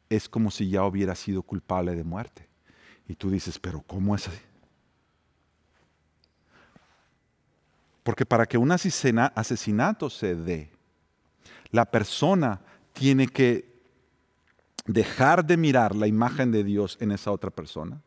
[0.09, 2.47] es como si ya hubiera sido culpable de muerte.
[3.07, 4.37] Y tú dices, pero ¿cómo es así?
[8.03, 10.71] Porque para que un asesinato se dé,
[11.71, 12.61] la persona
[12.93, 13.67] tiene que
[14.85, 18.01] dejar de mirar la imagen de Dios en esa otra persona,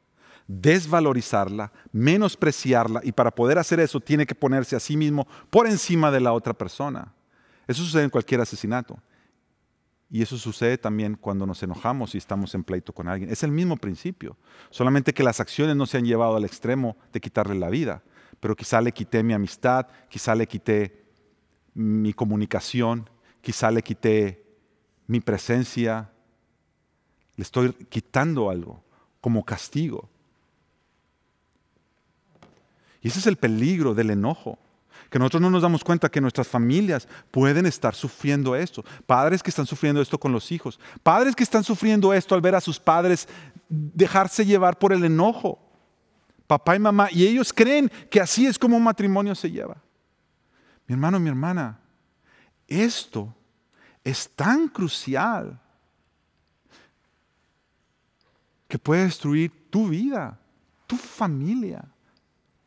[0.51, 6.11] desvalorizarla, menospreciarla, y para poder hacer eso tiene que ponerse a sí mismo por encima
[6.11, 7.13] de la otra persona.
[7.69, 8.99] Eso sucede en cualquier asesinato.
[10.11, 13.31] Y eso sucede también cuando nos enojamos y estamos en pleito con alguien.
[13.31, 14.37] Es el mismo principio,
[14.71, 18.03] solamente que las acciones no se han llevado al extremo de quitarle la vida,
[18.41, 21.05] pero quizá le quité mi amistad, quizá le quité
[21.75, 23.09] mi comunicación,
[23.41, 24.45] quizá le quité
[25.07, 26.11] mi presencia,
[27.37, 28.83] le estoy quitando algo
[29.21, 30.10] como castigo.
[33.01, 34.59] Y ese es el peligro del enojo
[35.11, 38.85] que nosotros no nos damos cuenta que nuestras familias pueden estar sufriendo esto.
[39.07, 40.79] Padres que están sufriendo esto con los hijos.
[41.03, 43.27] Padres que están sufriendo esto al ver a sus padres
[43.69, 45.59] dejarse llevar por el enojo.
[46.47, 47.09] Papá y mamá.
[47.11, 49.77] Y ellos creen que así es como un matrimonio se lleva.
[50.87, 51.81] Mi hermano, mi hermana,
[52.69, 53.35] esto
[54.05, 55.61] es tan crucial
[58.69, 60.39] que puede destruir tu vida,
[60.87, 61.85] tu familia,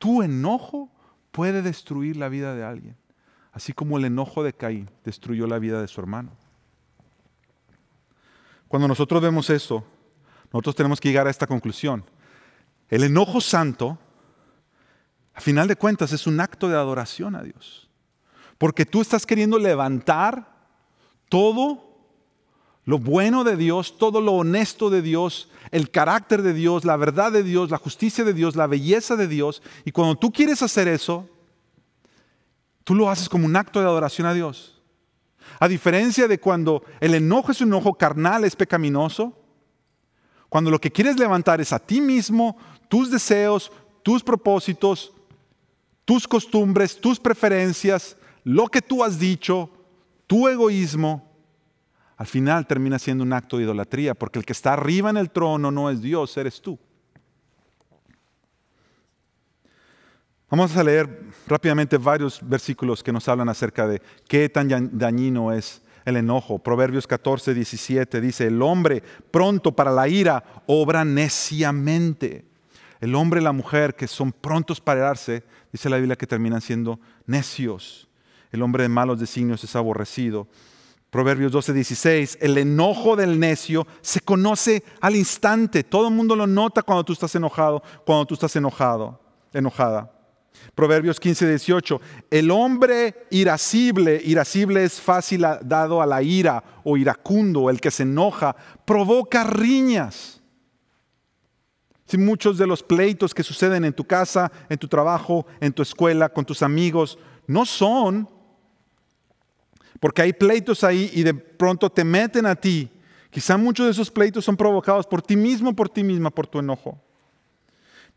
[0.04, 0.92] tu enojo
[1.32, 2.98] puede destruir la vida de alguien,
[3.54, 6.32] así como el enojo de Caín destruyó la vida de su hermano.
[8.68, 9.86] Cuando nosotros vemos eso,
[10.52, 12.04] nosotros tenemos que llegar a esta conclusión.
[12.90, 13.98] El enojo santo,
[15.34, 17.90] a final de cuentas, es un acto de adoración a Dios.
[18.58, 20.68] Porque tú estás queriendo levantar
[21.30, 21.93] todo
[22.86, 27.32] lo bueno de Dios, todo lo honesto de Dios, el carácter de Dios, la verdad
[27.32, 29.62] de Dios, la justicia de Dios, la belleza de Dios.
[29.86, 31.28] Y cuando tú quieres hacer eso,
[32.84, 34.82] tú lo haces como un acto de adoración a Dios.
[35.60, 39.38] A diferencia de cuando el enojo es un enojo carnal, es pecaminoso,
[40.50, 42.58] cuando lo que quieres levantar es a ti mismo,
[42.90, 43.72] tus deseos,
[44.04, 45.14] tus propósitos,
[46.06, 49.70] tus costumbres, tus preferencias, lo que tú has dicho,
[50.28, 51.33] tu egoísmo,
[52.18, 55.32] al final termina siendo un acto de idolatría, porque el que está arriba en el
[55.32, 56.78] trono no es Dios, eres tú.
[60.50, 65.82] Vamos a leer rápidamente varios versículos que nos hablan acerca de qué tan dañino es
[66.06, 66.60] el enojo.
[66.60, 72.46] Proverbios 14, 17 dice, el hombre pronto para la ira obra neciamente.
[73.02, 76.62] El hombre y la mujer que son prontos para irarse, dice la Biblia que terminan
[76.62, 78.08] siendo necios.
[78.52, 80.48] El hombre de malos designios es aborrecido.
[81.14, 85.84] Proverbios 12, 16, el enojo del necio se conoce al instante.
[85.84, 89.22] Todo el mundo lo nota cuando tú estás enojado, cuando tú estás enojado,
[89.54, 90.12] enojada.
[90.74, 97.70] Proverbios 15, 18, el hombre irascible, irascible es fácil dado a la ira o iracundo,
[97.70, 100.42] el que se enoja, provoca riñas.
[102.08, 105.84] Si muchos de los pleitos que suceden en tu casa, en tu trabajo, en tu
[105.84, 108.33] escuela, con tus amigos, no son
[110.04, 112.92] porque hay pleitos ahí y de pronto te meten a ti.
[113.30, 116.60] Quizá muchos de esos pleitos son provocados por ti mismo, por ti misma, por tu
[116.60, 117.02] enojo.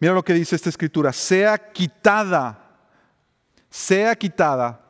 [0.01, 2.77] Mira lo que dice esta escritura, sea quitada,
[3.70, 4.81] sea quitada,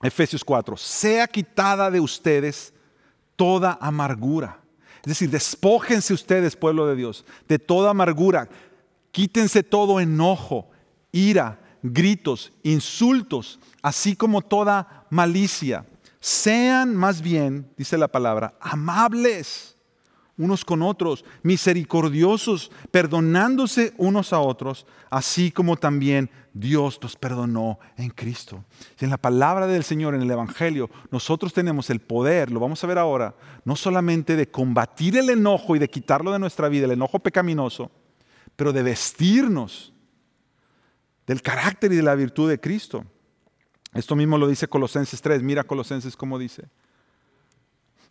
[0.00, 2.72] Efesios 4, sea quitada de ustedes
[3.34, 4.60] toda amargura.
[4.98, 8.48] Es decir, despójense ustedes, pueblo de Dios, de toda amargura.
[9.10, 10.70] Quítense todo enojo,
[11.10, 15.84] ira, gritos, insultos, así como toda malicia.
[16.22, 19.76] Sean más bien, dice la palabra, amables
[20.38, 28.10] unos con otros, misericordiosos, perdonándose unos a otros, así como también Dios los perdonó en
[28.10, 28.64] Cristo.
[29.00, 32.84] Y en la palabra del Señor, en el Evangelio, nosotros tenemos el poder, lo vamos
[32.84, 36.84] a ver ahora, no solamente de combatir el enojo y de quitarlo de nuestra vida,
[36.84, 37.90] el enojo pecaminoso,
[38.54, 39.92] pero de vestirnos
[41.26, 43.04] del carácter y de la virtud de Cristo.
[43.94, 45.42] Esto mismo lo dice Colosenses 3.
[45.42, 46.64] Mira Colosenses cómo dice.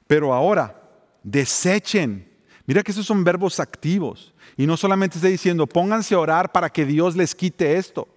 [0.08, 0.82] Pero ahora,
[1.24, 2.30] desechen.
[2.66, 4.34] Mira que esos son verbos activos.
[4.58, 8.08] Y no solamente está diciendo, pónganse a orar para que Dios les quite esto.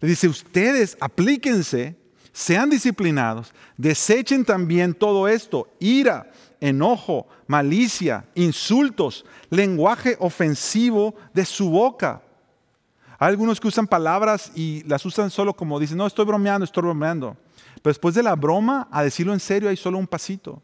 [0.00, 1.96] Le dice, ustedes aplíquense,
[2.32, 12.22] sean disciplinados, desechen también todo esto, ira, enojo, malicia, insultos, lenguaje ofensivo de su boca.
[13.18, 16.82] Hay algunos que usan palabras y las usan solo como dicen, no, estoy bromeando, estoy
[16.82, 17.36] bromeando.
[17.82, 20.62] Pero después de la broma, a decirlo en serio, hay solo un pasito.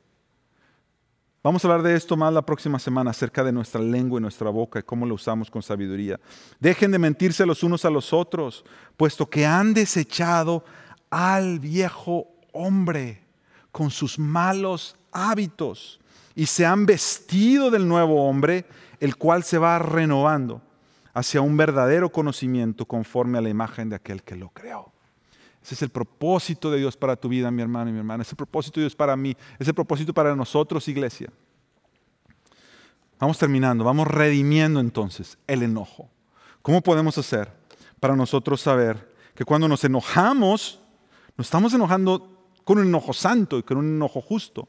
[1.42, 4.50] Vamos a hablar de esto más la próxima semana, acerca de nuestra lengua y nuestra
[4.50, 6.20] boca y cómo la usamos con sabiduría.
[6.60, 8.64] Dejen de mentirse los unos a los otros,
[8.96, 10.64] puesto que han desechado
[11.10, 13.24] al viejo hombre
[13.72, 16.00] con sus malos hábitos
[16.34, 18.66] y se han vestido del nuevo hombre,
[19.00, 20.62] el cual se va renovando
[21.14, 24.92] hacia un verdadero conocimiento conforme a la imagen de aquel que lo creó.
[25.62, 28.22] Ese es el propósito de Dios para tu vida, mi hermano y mi hermana.
[28.22, 29.36] Ese es el propósito de Dios para mí.
[29.58, 31.30] Es el propósito para nosotros, iglesia.
[33.20, 36.08] Vamos terminando, vamos redimiendo entonces el enojo.
[36.62, 37.52] ¿Cómo podemos hacer
[38.00, 40.80] para nosotros saber que cuando nos enojamos,
[41.36, 42.28] nos estamos enojando
[42.64, 44.66] con un enojo santo y con un enojo justo?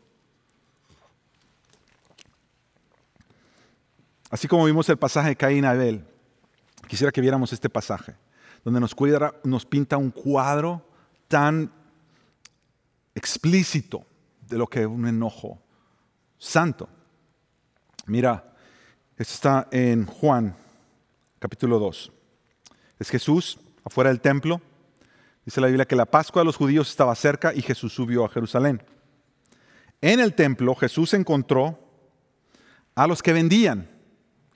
[4.29, 6.06] Así como vimos el pasaje de Caín y Abel,
[6.88, 8.15] Quisiera que viéramos este pasaje,
[8.63, 8.96] donde nos,
[9.43, 10.86] nos pinta un cuadro
[11.28, 11.72] tan
[13.15, 14.06] explícito
[14.41, 15.62] de lo que es un enojo
[16.38, 16.89] santo.
[18.06, 18.54] Mira,
[19.17, 20.56] esto está en Juan,
[21.39, 22.12] capítulo 2.
[23.00, 24.62] Es Jesús afuera del templo.
[25.46, 28.30] Dice la Biblia que la Pascua de los judíos estaba cerca y Jesús subió a
[28.30, 28.84] Jerusalén.
[30.02, 31.80] En el templo Jesús encontró
[32.96, 33.89] a los que vendían,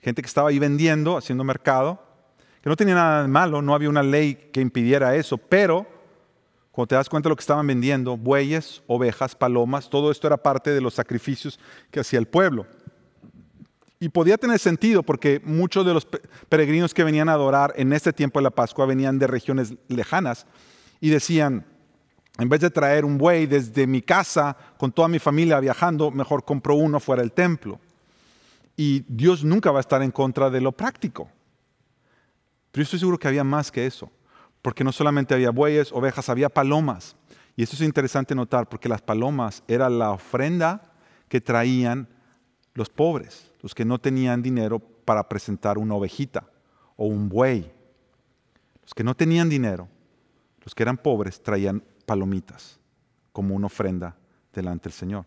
[0.00, 2.07] gente que estaba ahí vendiendo, haciendo mercado,
[2.62, 5.86] que no tenía nada de malo, no había una ley que impidiera eso, pero
[6.72, 10.36] cuando te das cuenta de lo que estaban vendiendo, bueyes, ovejas, palomas, todo esto era
[10.36, 11.58] parte de los sacrificios
[11.90, 12.66] que hacía el pueblo.
[14.00, 16.06] Y podía tener sentido porque muchos de los
[16.48, 20.46] peregrinos que venían a adorar en este tiempo de la Pascua venían de regiones lejanas
[21.00, 21.66] y decían,
[22.38, 26.44] en vez de traer un buey desde mi casa con toda mi familia viajando, mejor
[26.44, 27.80] compro uno fuera del templo.
[28.76, 31.28] Y Dios nunca va a estar en contra de lo práctico.
[32.78, 34.08] Yo estoy seguro que había más que eso,
[34.62, 37.16] porque no solamente había bueyes, ovejas, había palomas.
[37.56, 40.92] Y esto es interesante notar, porque las palomas era la ofrenda
[41.28, 42.06] que traían
[42.74, 46.48] los pobres, los que no tenían dinero para presentar una ovejita
[46.94, 47.68] o un buey.
[48.82, 49.88] Los que no tenían dinero,
[50.62, 52.78] los que eran pobres, traían palomitas
[53.32, 54.16] como una ofrenda
[54.52, 55.26] delante del Señor.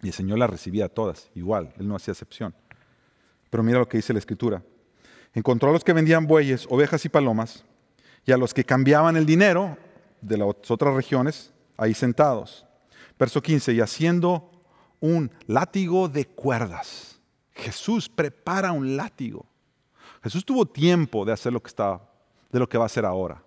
[0.00, 2.54] Y el Señor las recibía todas, igual, Él no hacía excepción.
[3.50, 4.62] Pero mira lo que dice la Escritura.
[5.38, 7.64] Encontró a los que vendían bueyes, ovejas y palomas,
[8.26, 9.78] y a los que cambiaban el dinero
[10.20, 12.66] de las otras regiones, ahí sentados.
[13.16, 14.50] Verso 15, y haciendo
[14.98, 17.20] un látigo de cuerdas.
[17.52, 19.46] Jesús prepara un látigo.
[20.24, 22.10] Jesús tuvo tiempo de hacer lo que estaba,
[22.50, 23.40] de lo que va a hacer ahora.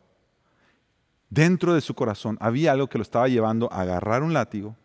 [1.30, 4.78] Dentro de su corazón había algo que lo estaba llevando a agarrar un látigo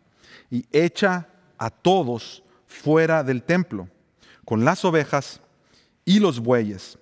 [0.51, 3.87] y echa a todos fuera del templo,
[4.43, 5.39] con las ovejas
[6.07, 6.97] y los bueyes,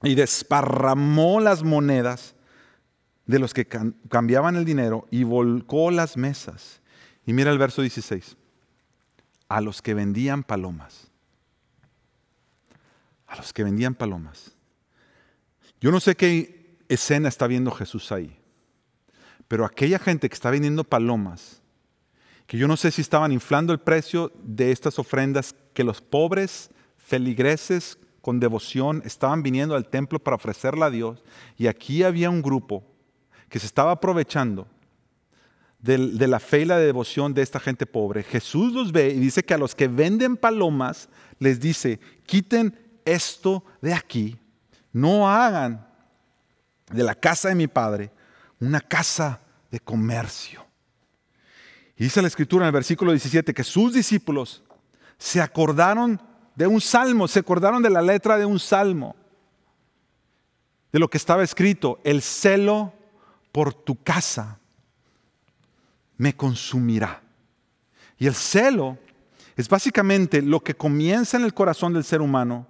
[0.00, 2.36] y desparramó las monedas
[3.26, 6.80] de los que cambiaban el dinero y volcó las mesas.
[7.26, 8.36] Y mira el verso 16,
[9.48, 11.10] a los que vendían palomas.
[13.26, 14.52] A los que vendían palomas.
[15.80, 18.38] Yo no sé qué escena está viendo Jesús ahí,
[19.48, 21.60] pero aquella gente que está vendiendo palomas,
[22.46, 26.70] que yo no sé si estaban inflando el precio de estas ofrendas que los pobres
[26.98, 31.22] feligreses con devoción estaban viniendo al templo para ofrecerla a Dios.
[31.58, 32.84] Y aquí había un grupo
[33.50, 34.66] que se estaba aprovechando
[35.80, 38.22] de, la fe y la devoción de esta gente pobre.
[38.22, 41.08] Jesús los ve y dice que a los que venden palomas
[41.38, 44.38] les dice, quiten esto de aquí,
[44.92, 45.86] no hagan
[46.92, 48.12] de la casa de mi padre
[48.60, 50.64] una casa de comercio.
[51.96, 54.62] Y dice la escritura en el versículo 17 que sus discípulos
[55.18, 56.22] se acordaron
[56.62, 59.16] de un salmo, se acordaron de la letra de un salmo,
[60.92, 62.92] de lo que estaba escrito, el celo
[63.50, 64.58] por tu casa
[66.16, 67.22] me consumirá.
[68.18, 68.98] Y el celo
[69.56, 72.68] es básicamente lo que comienza en el corazón del ser humano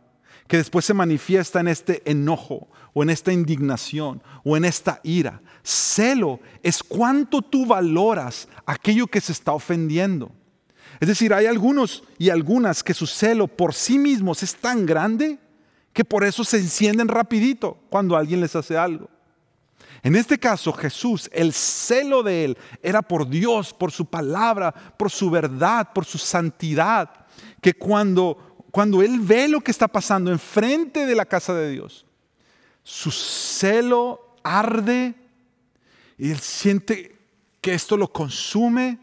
[0.48, 5.40] que después se manifiesta en este enojo o en esta indignación o en esta ira.
[5.62, 10.32] Celo es cuánto tú valoras aquello que se está ofendiendo.
[11.02, 15.36] Es decir, hay algunos y algunas que su celo por sí mismos es tan grande
[15.92, 19.10] que por eso se encienden rapidito cuando alguien les hace algo.
[20.04, 25.10] En este caso, Jesús, el celo de él era por Dios, por su palabra, por
[25.10, 27.10] su verdad, por su santidad,
[27.60, 32.06] que cuando cuando él ve lo que está pasando enfrente de la casa de Dios,
[32.84, 35.16] su celo arde
[36.16, 37.16] y él siente
[37.60, 39.00] que esto lo consume,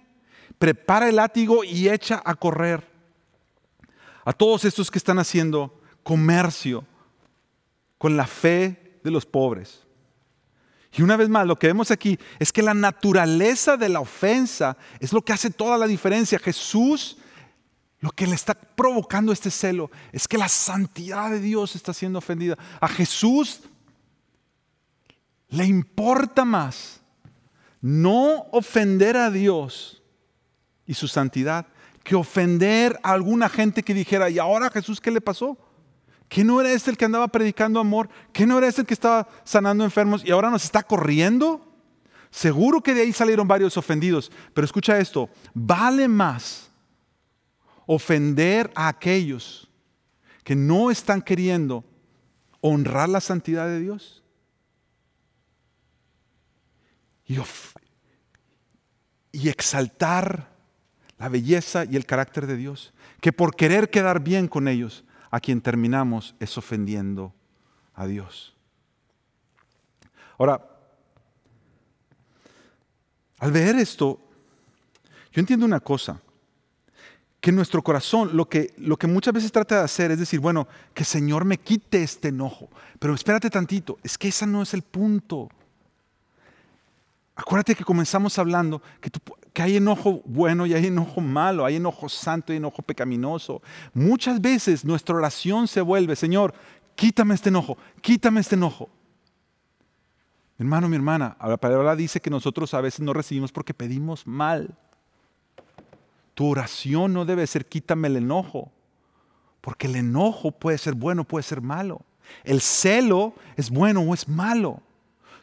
[0.60, 2.88] prepara el látigo y echa a correr
[4.26, 6.86] a todos estos que están haciendo comercio
[7.98, 9.84] con la fe de los pobres.
[10.94, 14.78] Y una vez más, lo que vemos aquí es que la naturaleza de la ofensa
[15.00, 16.38] es lo que hace toda la diferencia.
[16.38, 17.18] Jesús
[18.02, 22.20] lo que le está provocando este celo es que la santidad de Dios está siendo
[22.20, 22.58] ofendida.
[22.80, 23.62] A Jesús
[25.50, 27.02] le importa más
[27.82, 29.99] no ofender a Dios
[30.90, 31.68] y su santidad
[32.04, 35.56] que ofender a alguna gente que dijera, ¿y ahora Jesús qué le pasó?
[36.28, 38.10] ¿Que no era este el que andaba predicando amor?
[38.34, 41.64] ¿Que no era este el que estaba sanando enfermos y ahora nos está corriendo?
[42.32, 46.72] Seguro que de ahí salieron varios ofendidos, pero escucha esto, vale más
[47.86, 49.70] ofender a aquellos
[50.44, 51.86] que no están queriendo
[52.62, 54.24] honrar la santidad de Dios.
[57.26, 57.38] Y,
[59.48, 60.59] exaltar
[61.20, 65.40] la belleza y el carácter de Dios, que por querer quedar bien con ellos, a
[65.40, 67.34] quien terminamos es ofendiendo
[67.94, 68.56] a Dios.
[70.38, 70.66] Ahora,
[73.38, 74.20] al ver esto,
[75.32, 76.20] yo entiendo una cosa
[77.40, 80.68] que nuestro corazón lo que, lo que muchas veces trata de hacer es decir, bueno,
[80.94, 82.70] que Señor me quite este enojo.
[83.00, 85.50] Pero espérate tantito, es que ese no es el punto.
[87.36, 89.10] Acuérdate que comenzamos hablando que,
[89.62, 93.62] hay enojo bueno y hay enojo malo, hay enojo santo y enojo pecaminoso.
[93.94, 96.54] Muchas veces nuestra oración se vuelve, Señor,
[96.96, 98.90] quítame este enojo, quítame este enojo.
[100.58, 104.28] Mi hermano, mi hermana, la palabra dice que nosotros a veces no recibimos porque pedimos
[104.28, 104.76] mal.
[106.34, 108.72] Tu oración no debe ser quítame el enojo,
[109.62, 112.02] porque el enojo puede ser bueno, puede ser malo.
[112.44, 114.82] El celo es bueno o es malo.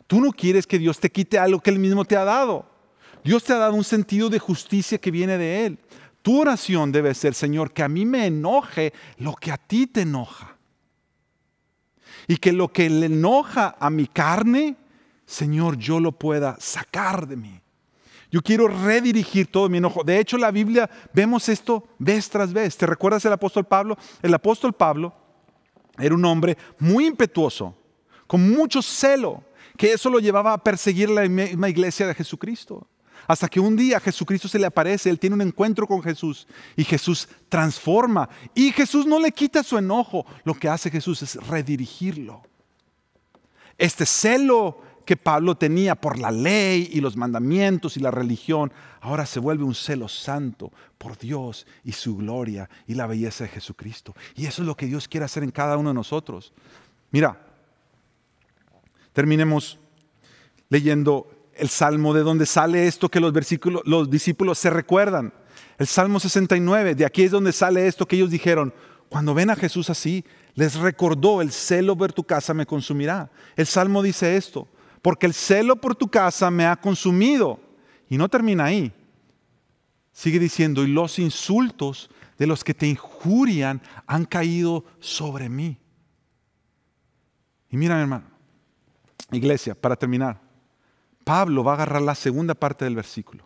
[0.07, 2.76] Tú no quieres que Dios te quite algo que Él mismo te ha dado.
[3.27, 5.79] Dios te ha dado un sentido de justicia que viene de Él.
[6.23, 10.03] Tu oración debe ser, Señor, que a mí me enoje lo que a ti te
[10.03, 10.57] enoja.
[12.29, 14.77] Y que lo que le enoja a mi carne,
[15.27, 17.61] Señor, yo lo pueda sacar de mí.
[18.31, 20.05] Yo quiero redirigir todo mi enojo.
[20.05, 22.77] De hecho, la Biblia vemos esto vez tras vez.
[22.77, 23.99] ¿Te recuerdas el apóstol Pablo?
[24.23, 25.13] El apóstol Pablo
[25.99, 27.77] era un hombre muy impetuoso,
[28.29, 29.43] con mucho celo,
[29.77, 32.87] que eso lo llevaba a perseguir la misma iglesia de Jesucristo.
[33.27, 36.47] Hasta que un día Jesucristo se le aparece, él tiene un encuentro con Jesús
[36.77, 38.29] y Jesús transforma.
[38.55, 42.43] Y Jesús no le quita su enojo, lo que hace Jesús es redirigirlo.
[43.79, 49.25] Este celo que Pablo tenía por la ley y los mandamientos y la religión, ahora
[49.25, 54.15] se vuelve un celo santo por Dios y su gloria y la belleza de Jesucristo.
[54.35, 56.53] Y eso es lo que Dios quiere hacer en cada uno de nosotros.
[57.13, 57.41] Mira,
[59.13, 59.79] terminemos
[60.69, 65.33] leyendo el salmo de donde sale esto que los, versículos, los discípulos se recuerdan.
[65.79, 68.73] El Salmo 69, de aquí es donde sale esto que ellos dijeron,
[69.09, 73.31] cuando ven a Jesús así, les recordó, el celo por tu casa me consumirá.
[73.57, 74.69] El Salmo dice esto,
[75.03, 77.61] porque el celo por tu casa me ha consumido.
[78.09, 78.93] Y no termina ahí.
[80.13, 85.79] Sigue diciendo, y los insultos de los que te injurian han caído sobre mí.
[87.71, 88.25] Y mira, hermano,
[89.31, 90.41] iglesia, para terminar,
[91.27, 93.45] Pablo va a agarrar la segunda parte del versículo.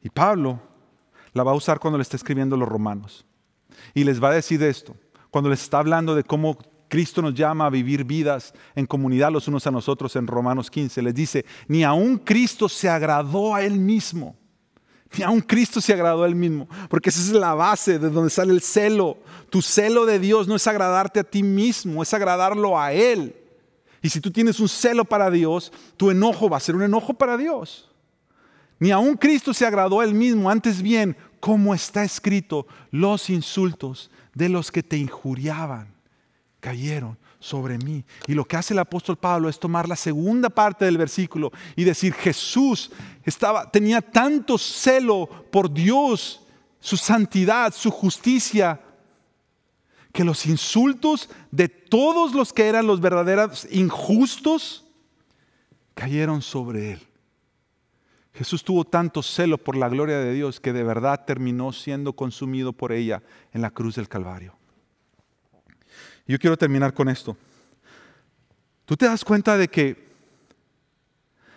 [0.00, 0.58] Y Pablo
[1.34, 3.26] la va a usar cuando le está escribiendo a los romanos.
[3.92, 4.96] Y les va a decir esto,
[5.30, 6.56] cuando les está hablando de cómo
[6.88, 11.02] Cristo nos llama a vivir vidas en comunidad los unos a nosotros en Romanos 15,
[11.02, 14.34] les dice, ni aún Cristo se agradó a él mismo.
[15.18, 18.30] Ni aún Cristo se agradó a él mismo, porque esa es la base de donde
[18.30, 19.18] sale el celo.
[19.50, 23.36] Tu celo de Dios no es agradarte a ti mismo, es agradarlo a Él.
[24.02, 27.14] Y si tú tienes un celo para Dios, tu enojo va a ser un enojo
[27.14, 27.90] para Dios.
[28.78, 34.10] Ni aún Cristo se agradó a él mismo, antes bien, como está escrito, los insultos
[34.34, 35.92] de los que te injuriaban
[36.60, 38.04] cayeron sobre mí.
[38.26, 41.84] Y lo que hace el apóstol Pablo es tomar la segunda parte del versículo y
[41.84, 42.90] decir, Jesús
[43.24, 46.42] estaba, tenía tanto celo por Dios,
[46.78, 48.80] su santidad, su justicia,
[50.12, 54.84] que los insultos de todos los que eran los verdaderos injustos
[55.94, 57.00] cayeron sobre él.
[58.34, 62.72] Jesús tuvo tanto celo por la gloria de Dios que de verdad terminó siendo consumido
[62.72, 64.54] por ella en la cruz del Calvario.
[66.26, 67.36] Yo quiero terminar con esto.
[68.84, 70.08] ¿Tú te das cuenta de que,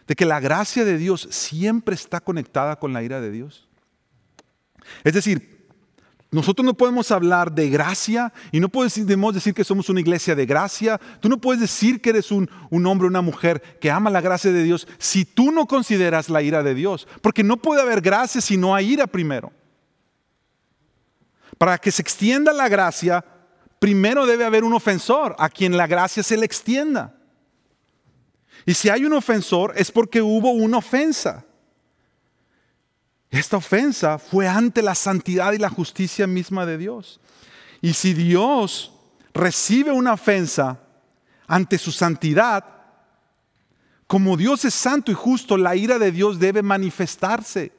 [0.08, 3.68] de que la gracia de Dios siempre está conectada con la ira de Dios?
[5.04, 5.63] Es decir,
[6.34, 10.48] nosotros no podemos hablar de gracia y no podemos decir que somos una iglesia de
[10.48, 11.00] gracia.
[11.20, 14.20] Tú no puedes decir que eres un, un hombre o una mujer que ama la
[14.20, 17.08] gracia de Dios si tú no consideras la ira de Dios.
[17.22, 19.52] Porque no puede haber gracia si no hay ira primero.
[21.60, 23.24] Para que se extienda la gracia,
[23.78, 27.16] primero debe haber un ofensor a quien la gracia se le extienda.
[28.66, 31.46] Y si hay un ofensor es porque hubo una ofensa.
[33.34, 37.20] Esta ofensa fue ante la santidad y la justicia misma de Dios.
[37.82, 38.94] Y si Dios
[39.34, 40.80] recibe una ofensa
[41.48, 42.64] ante su santidad,
[44.06, 47.72] como Dios es santo y justo, la ira de Dios debe manifestarse.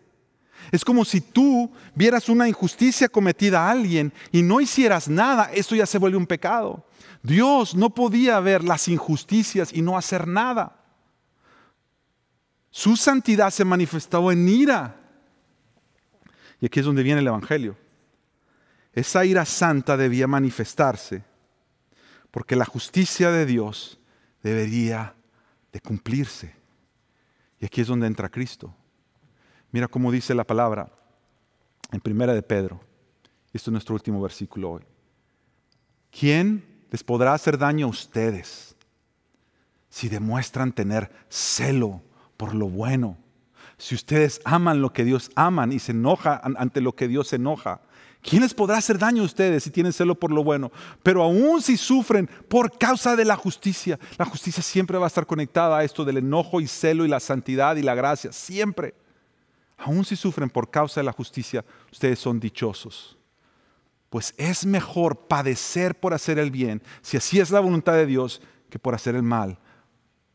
[0.73, 5.77] Es como si tú vieras una injusticia cometida a alguien y no hicieras nada, eso
[5.77, 6.85] ya se vuelve un pecado.
[7.23, 10.81] Dios no podía ver las injusticias y no hacer nada.
[12.73, 15.04] Su santidad se manifestó en ira.
[16.61, 17.77] Y aquí es donde viene el Evangelio.
[18.93, 21.25] Esa ira santa debía manifestarse
[22.31, 24.01] porque la justicia de Dios
[24.43, 25.15] debería
[25.73, 26.55] de cumplirse.
[27.61, 28.75] Y aquí es donde entra Cristo.
[29.71, 30.93] Mira cómo dice la palabra
[31.91, 32.81] en Primera de Pedro.
[33.53, 34.83] Esto es nuestro último versículo hoy.
[36.11, 38.77] ¿Quién les podrá hacer daño a ustedes
[39.89, 42.03] si demuestran tener celo
[42.37, 43.17] por lo bueno
[43.77, 47.37] si ustedes aman lo que Dios aman y se enojan ante lo que Dios se
[47.37, 47.81] enoja,
[48.23, 50.71] ¿quién les podrá hacer daño a ustedes si tienen celo por lo bueno?
[51.03, 55.27] Pero aún si sufren por causa de la justicia, la justicia siempre va a estar
[55.27, 58.95] conectada a esto del enojo y celo y la santidad y la gracia, siempre.
[59.77, 63.19] Aún si sufren por causa de la justicia, ustedes son dichosos.
[64.09, 68.41] Pues es mejor padecer por hacer el bien, si así es la voluntad de Dios,
[68.71, 69.59] que por hacer el mal.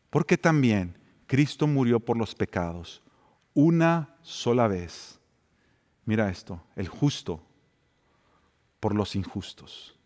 [0.09, 3.01] Porque también Cristo murió por los pecados
[3.59, 5.19] una sola vez.
[6.05, 7.43] Mira esto, el justo
[8.79, 9.97] por los injustos,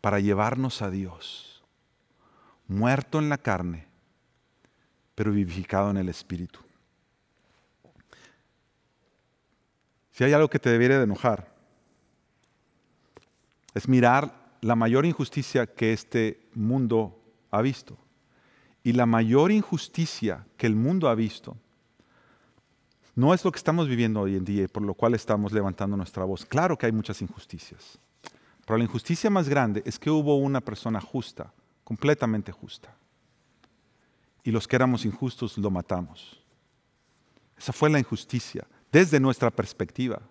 [0.00, 1.62] para llevarnos a Dios,
[2.66, 3.86] muerto en la carne,
[5.14, 6.58] pero vivificado en el Espíritu.
[10.10, 11.54] Si hay algo que te debiera de enojar,
[13.72, 17.22] es mirar la mayor injusticia que este mundo
[17.52, 17.96] ha visto.
[18.82, 21.56] Y la mayor injusticia que el mundo ha visto
[23.20, 25.94] no es lo que estamos viviendo hoy en día y por lo cual estamos levantando
[25.94, 26.46] nuestra voz.
[26.46, 27.98] Claro que hay muchas injusticias,
[28.64, 31.52] pero la injusticia más grande es que hubo una persona justa,
[31.84, 32.96] completamente justa.
[34.42, 36.42] Y los que éramos injustos lo matamos.
[37.58, 40.22] Esa fue la injusticia desde nuestra perspectiva.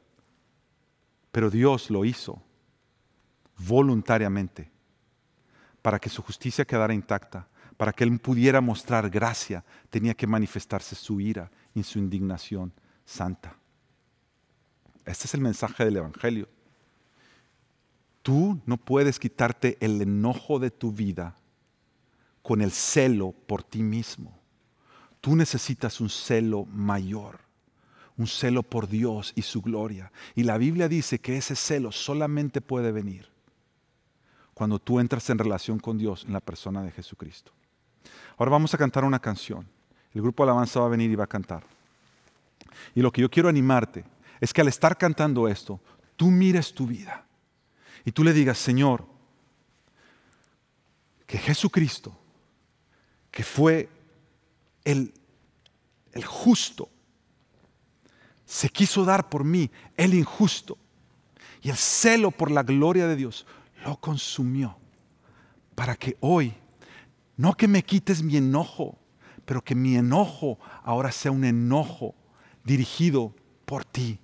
[1.31, 2.41] Pero Dios lo hizo
[3.67, 4.71] voluntariamente
[5.83, 10.95] para que su justicia quedara intacta, Para que Él pudiera mostrar gracia, tenía que manifestarse
[10.95, 11.49] su ira
[11.79, 12.73] y su indignación
[13.05, 13.55] santa.
[15.05, 16.47] Este es el mensaje del Evangelio.
[18.21, 21.35] Tú no puedes quitarte el enojo de tu vida
[22.41, 24.37] con el celo por ti mismo.
[25.21, 27.39] Tú necesitas un celo mayor,
[28.17, 30.11] un celo por Dios y su gloria.
[30.35, 33.29] Y la Biblia dice que ese celo solamente puede venir
[34.53, 37.51] cuando tú entras en relación con Dios en la persona de Jesucristo.
[38.37, 39.65] Ahora vamos a cantar una canción.
[40.13, 41.63] El grupo alabanza va a venir y va a cantar.
[42.95, 44.03] Y lo que yo quiero animarte
[44.39, 45.79] es que al estar cantando esto,
[46.15, 47.25] tú mires tu vida
[48.05, 49.05] y tú le digas, Señor,
[51.27, 52.17] que Jesucristo,
[53.29, 53.89] que fue
[54.83, 55.13] el,
[56.13, 56.89] el justo,
[58.45, 60.77] se quiso dar por mí, el injusto,
[61.61, 63.45] y el celo por la gloria de Dios
[63.85, 64.75] lo consumió
[65.75, 66.53] para que hoy,
[67.37, 68.97] no que me quites mi enojo,
[69.49, 72.13] pero que mi enojo ahora sea un enojo
[72.63, 73.33] dirigido
[73.65, 74.19] por ti.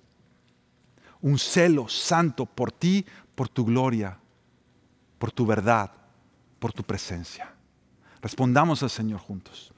[1.20, 3.04] Un celo santo por ti,
[3.34, 4.20] por tu gloria,
[5.18, 5.90] por tu verdad,
[6.60, 7.52] por tu presencia.
[8.22, 9.74] Respondamos al Señor juntos.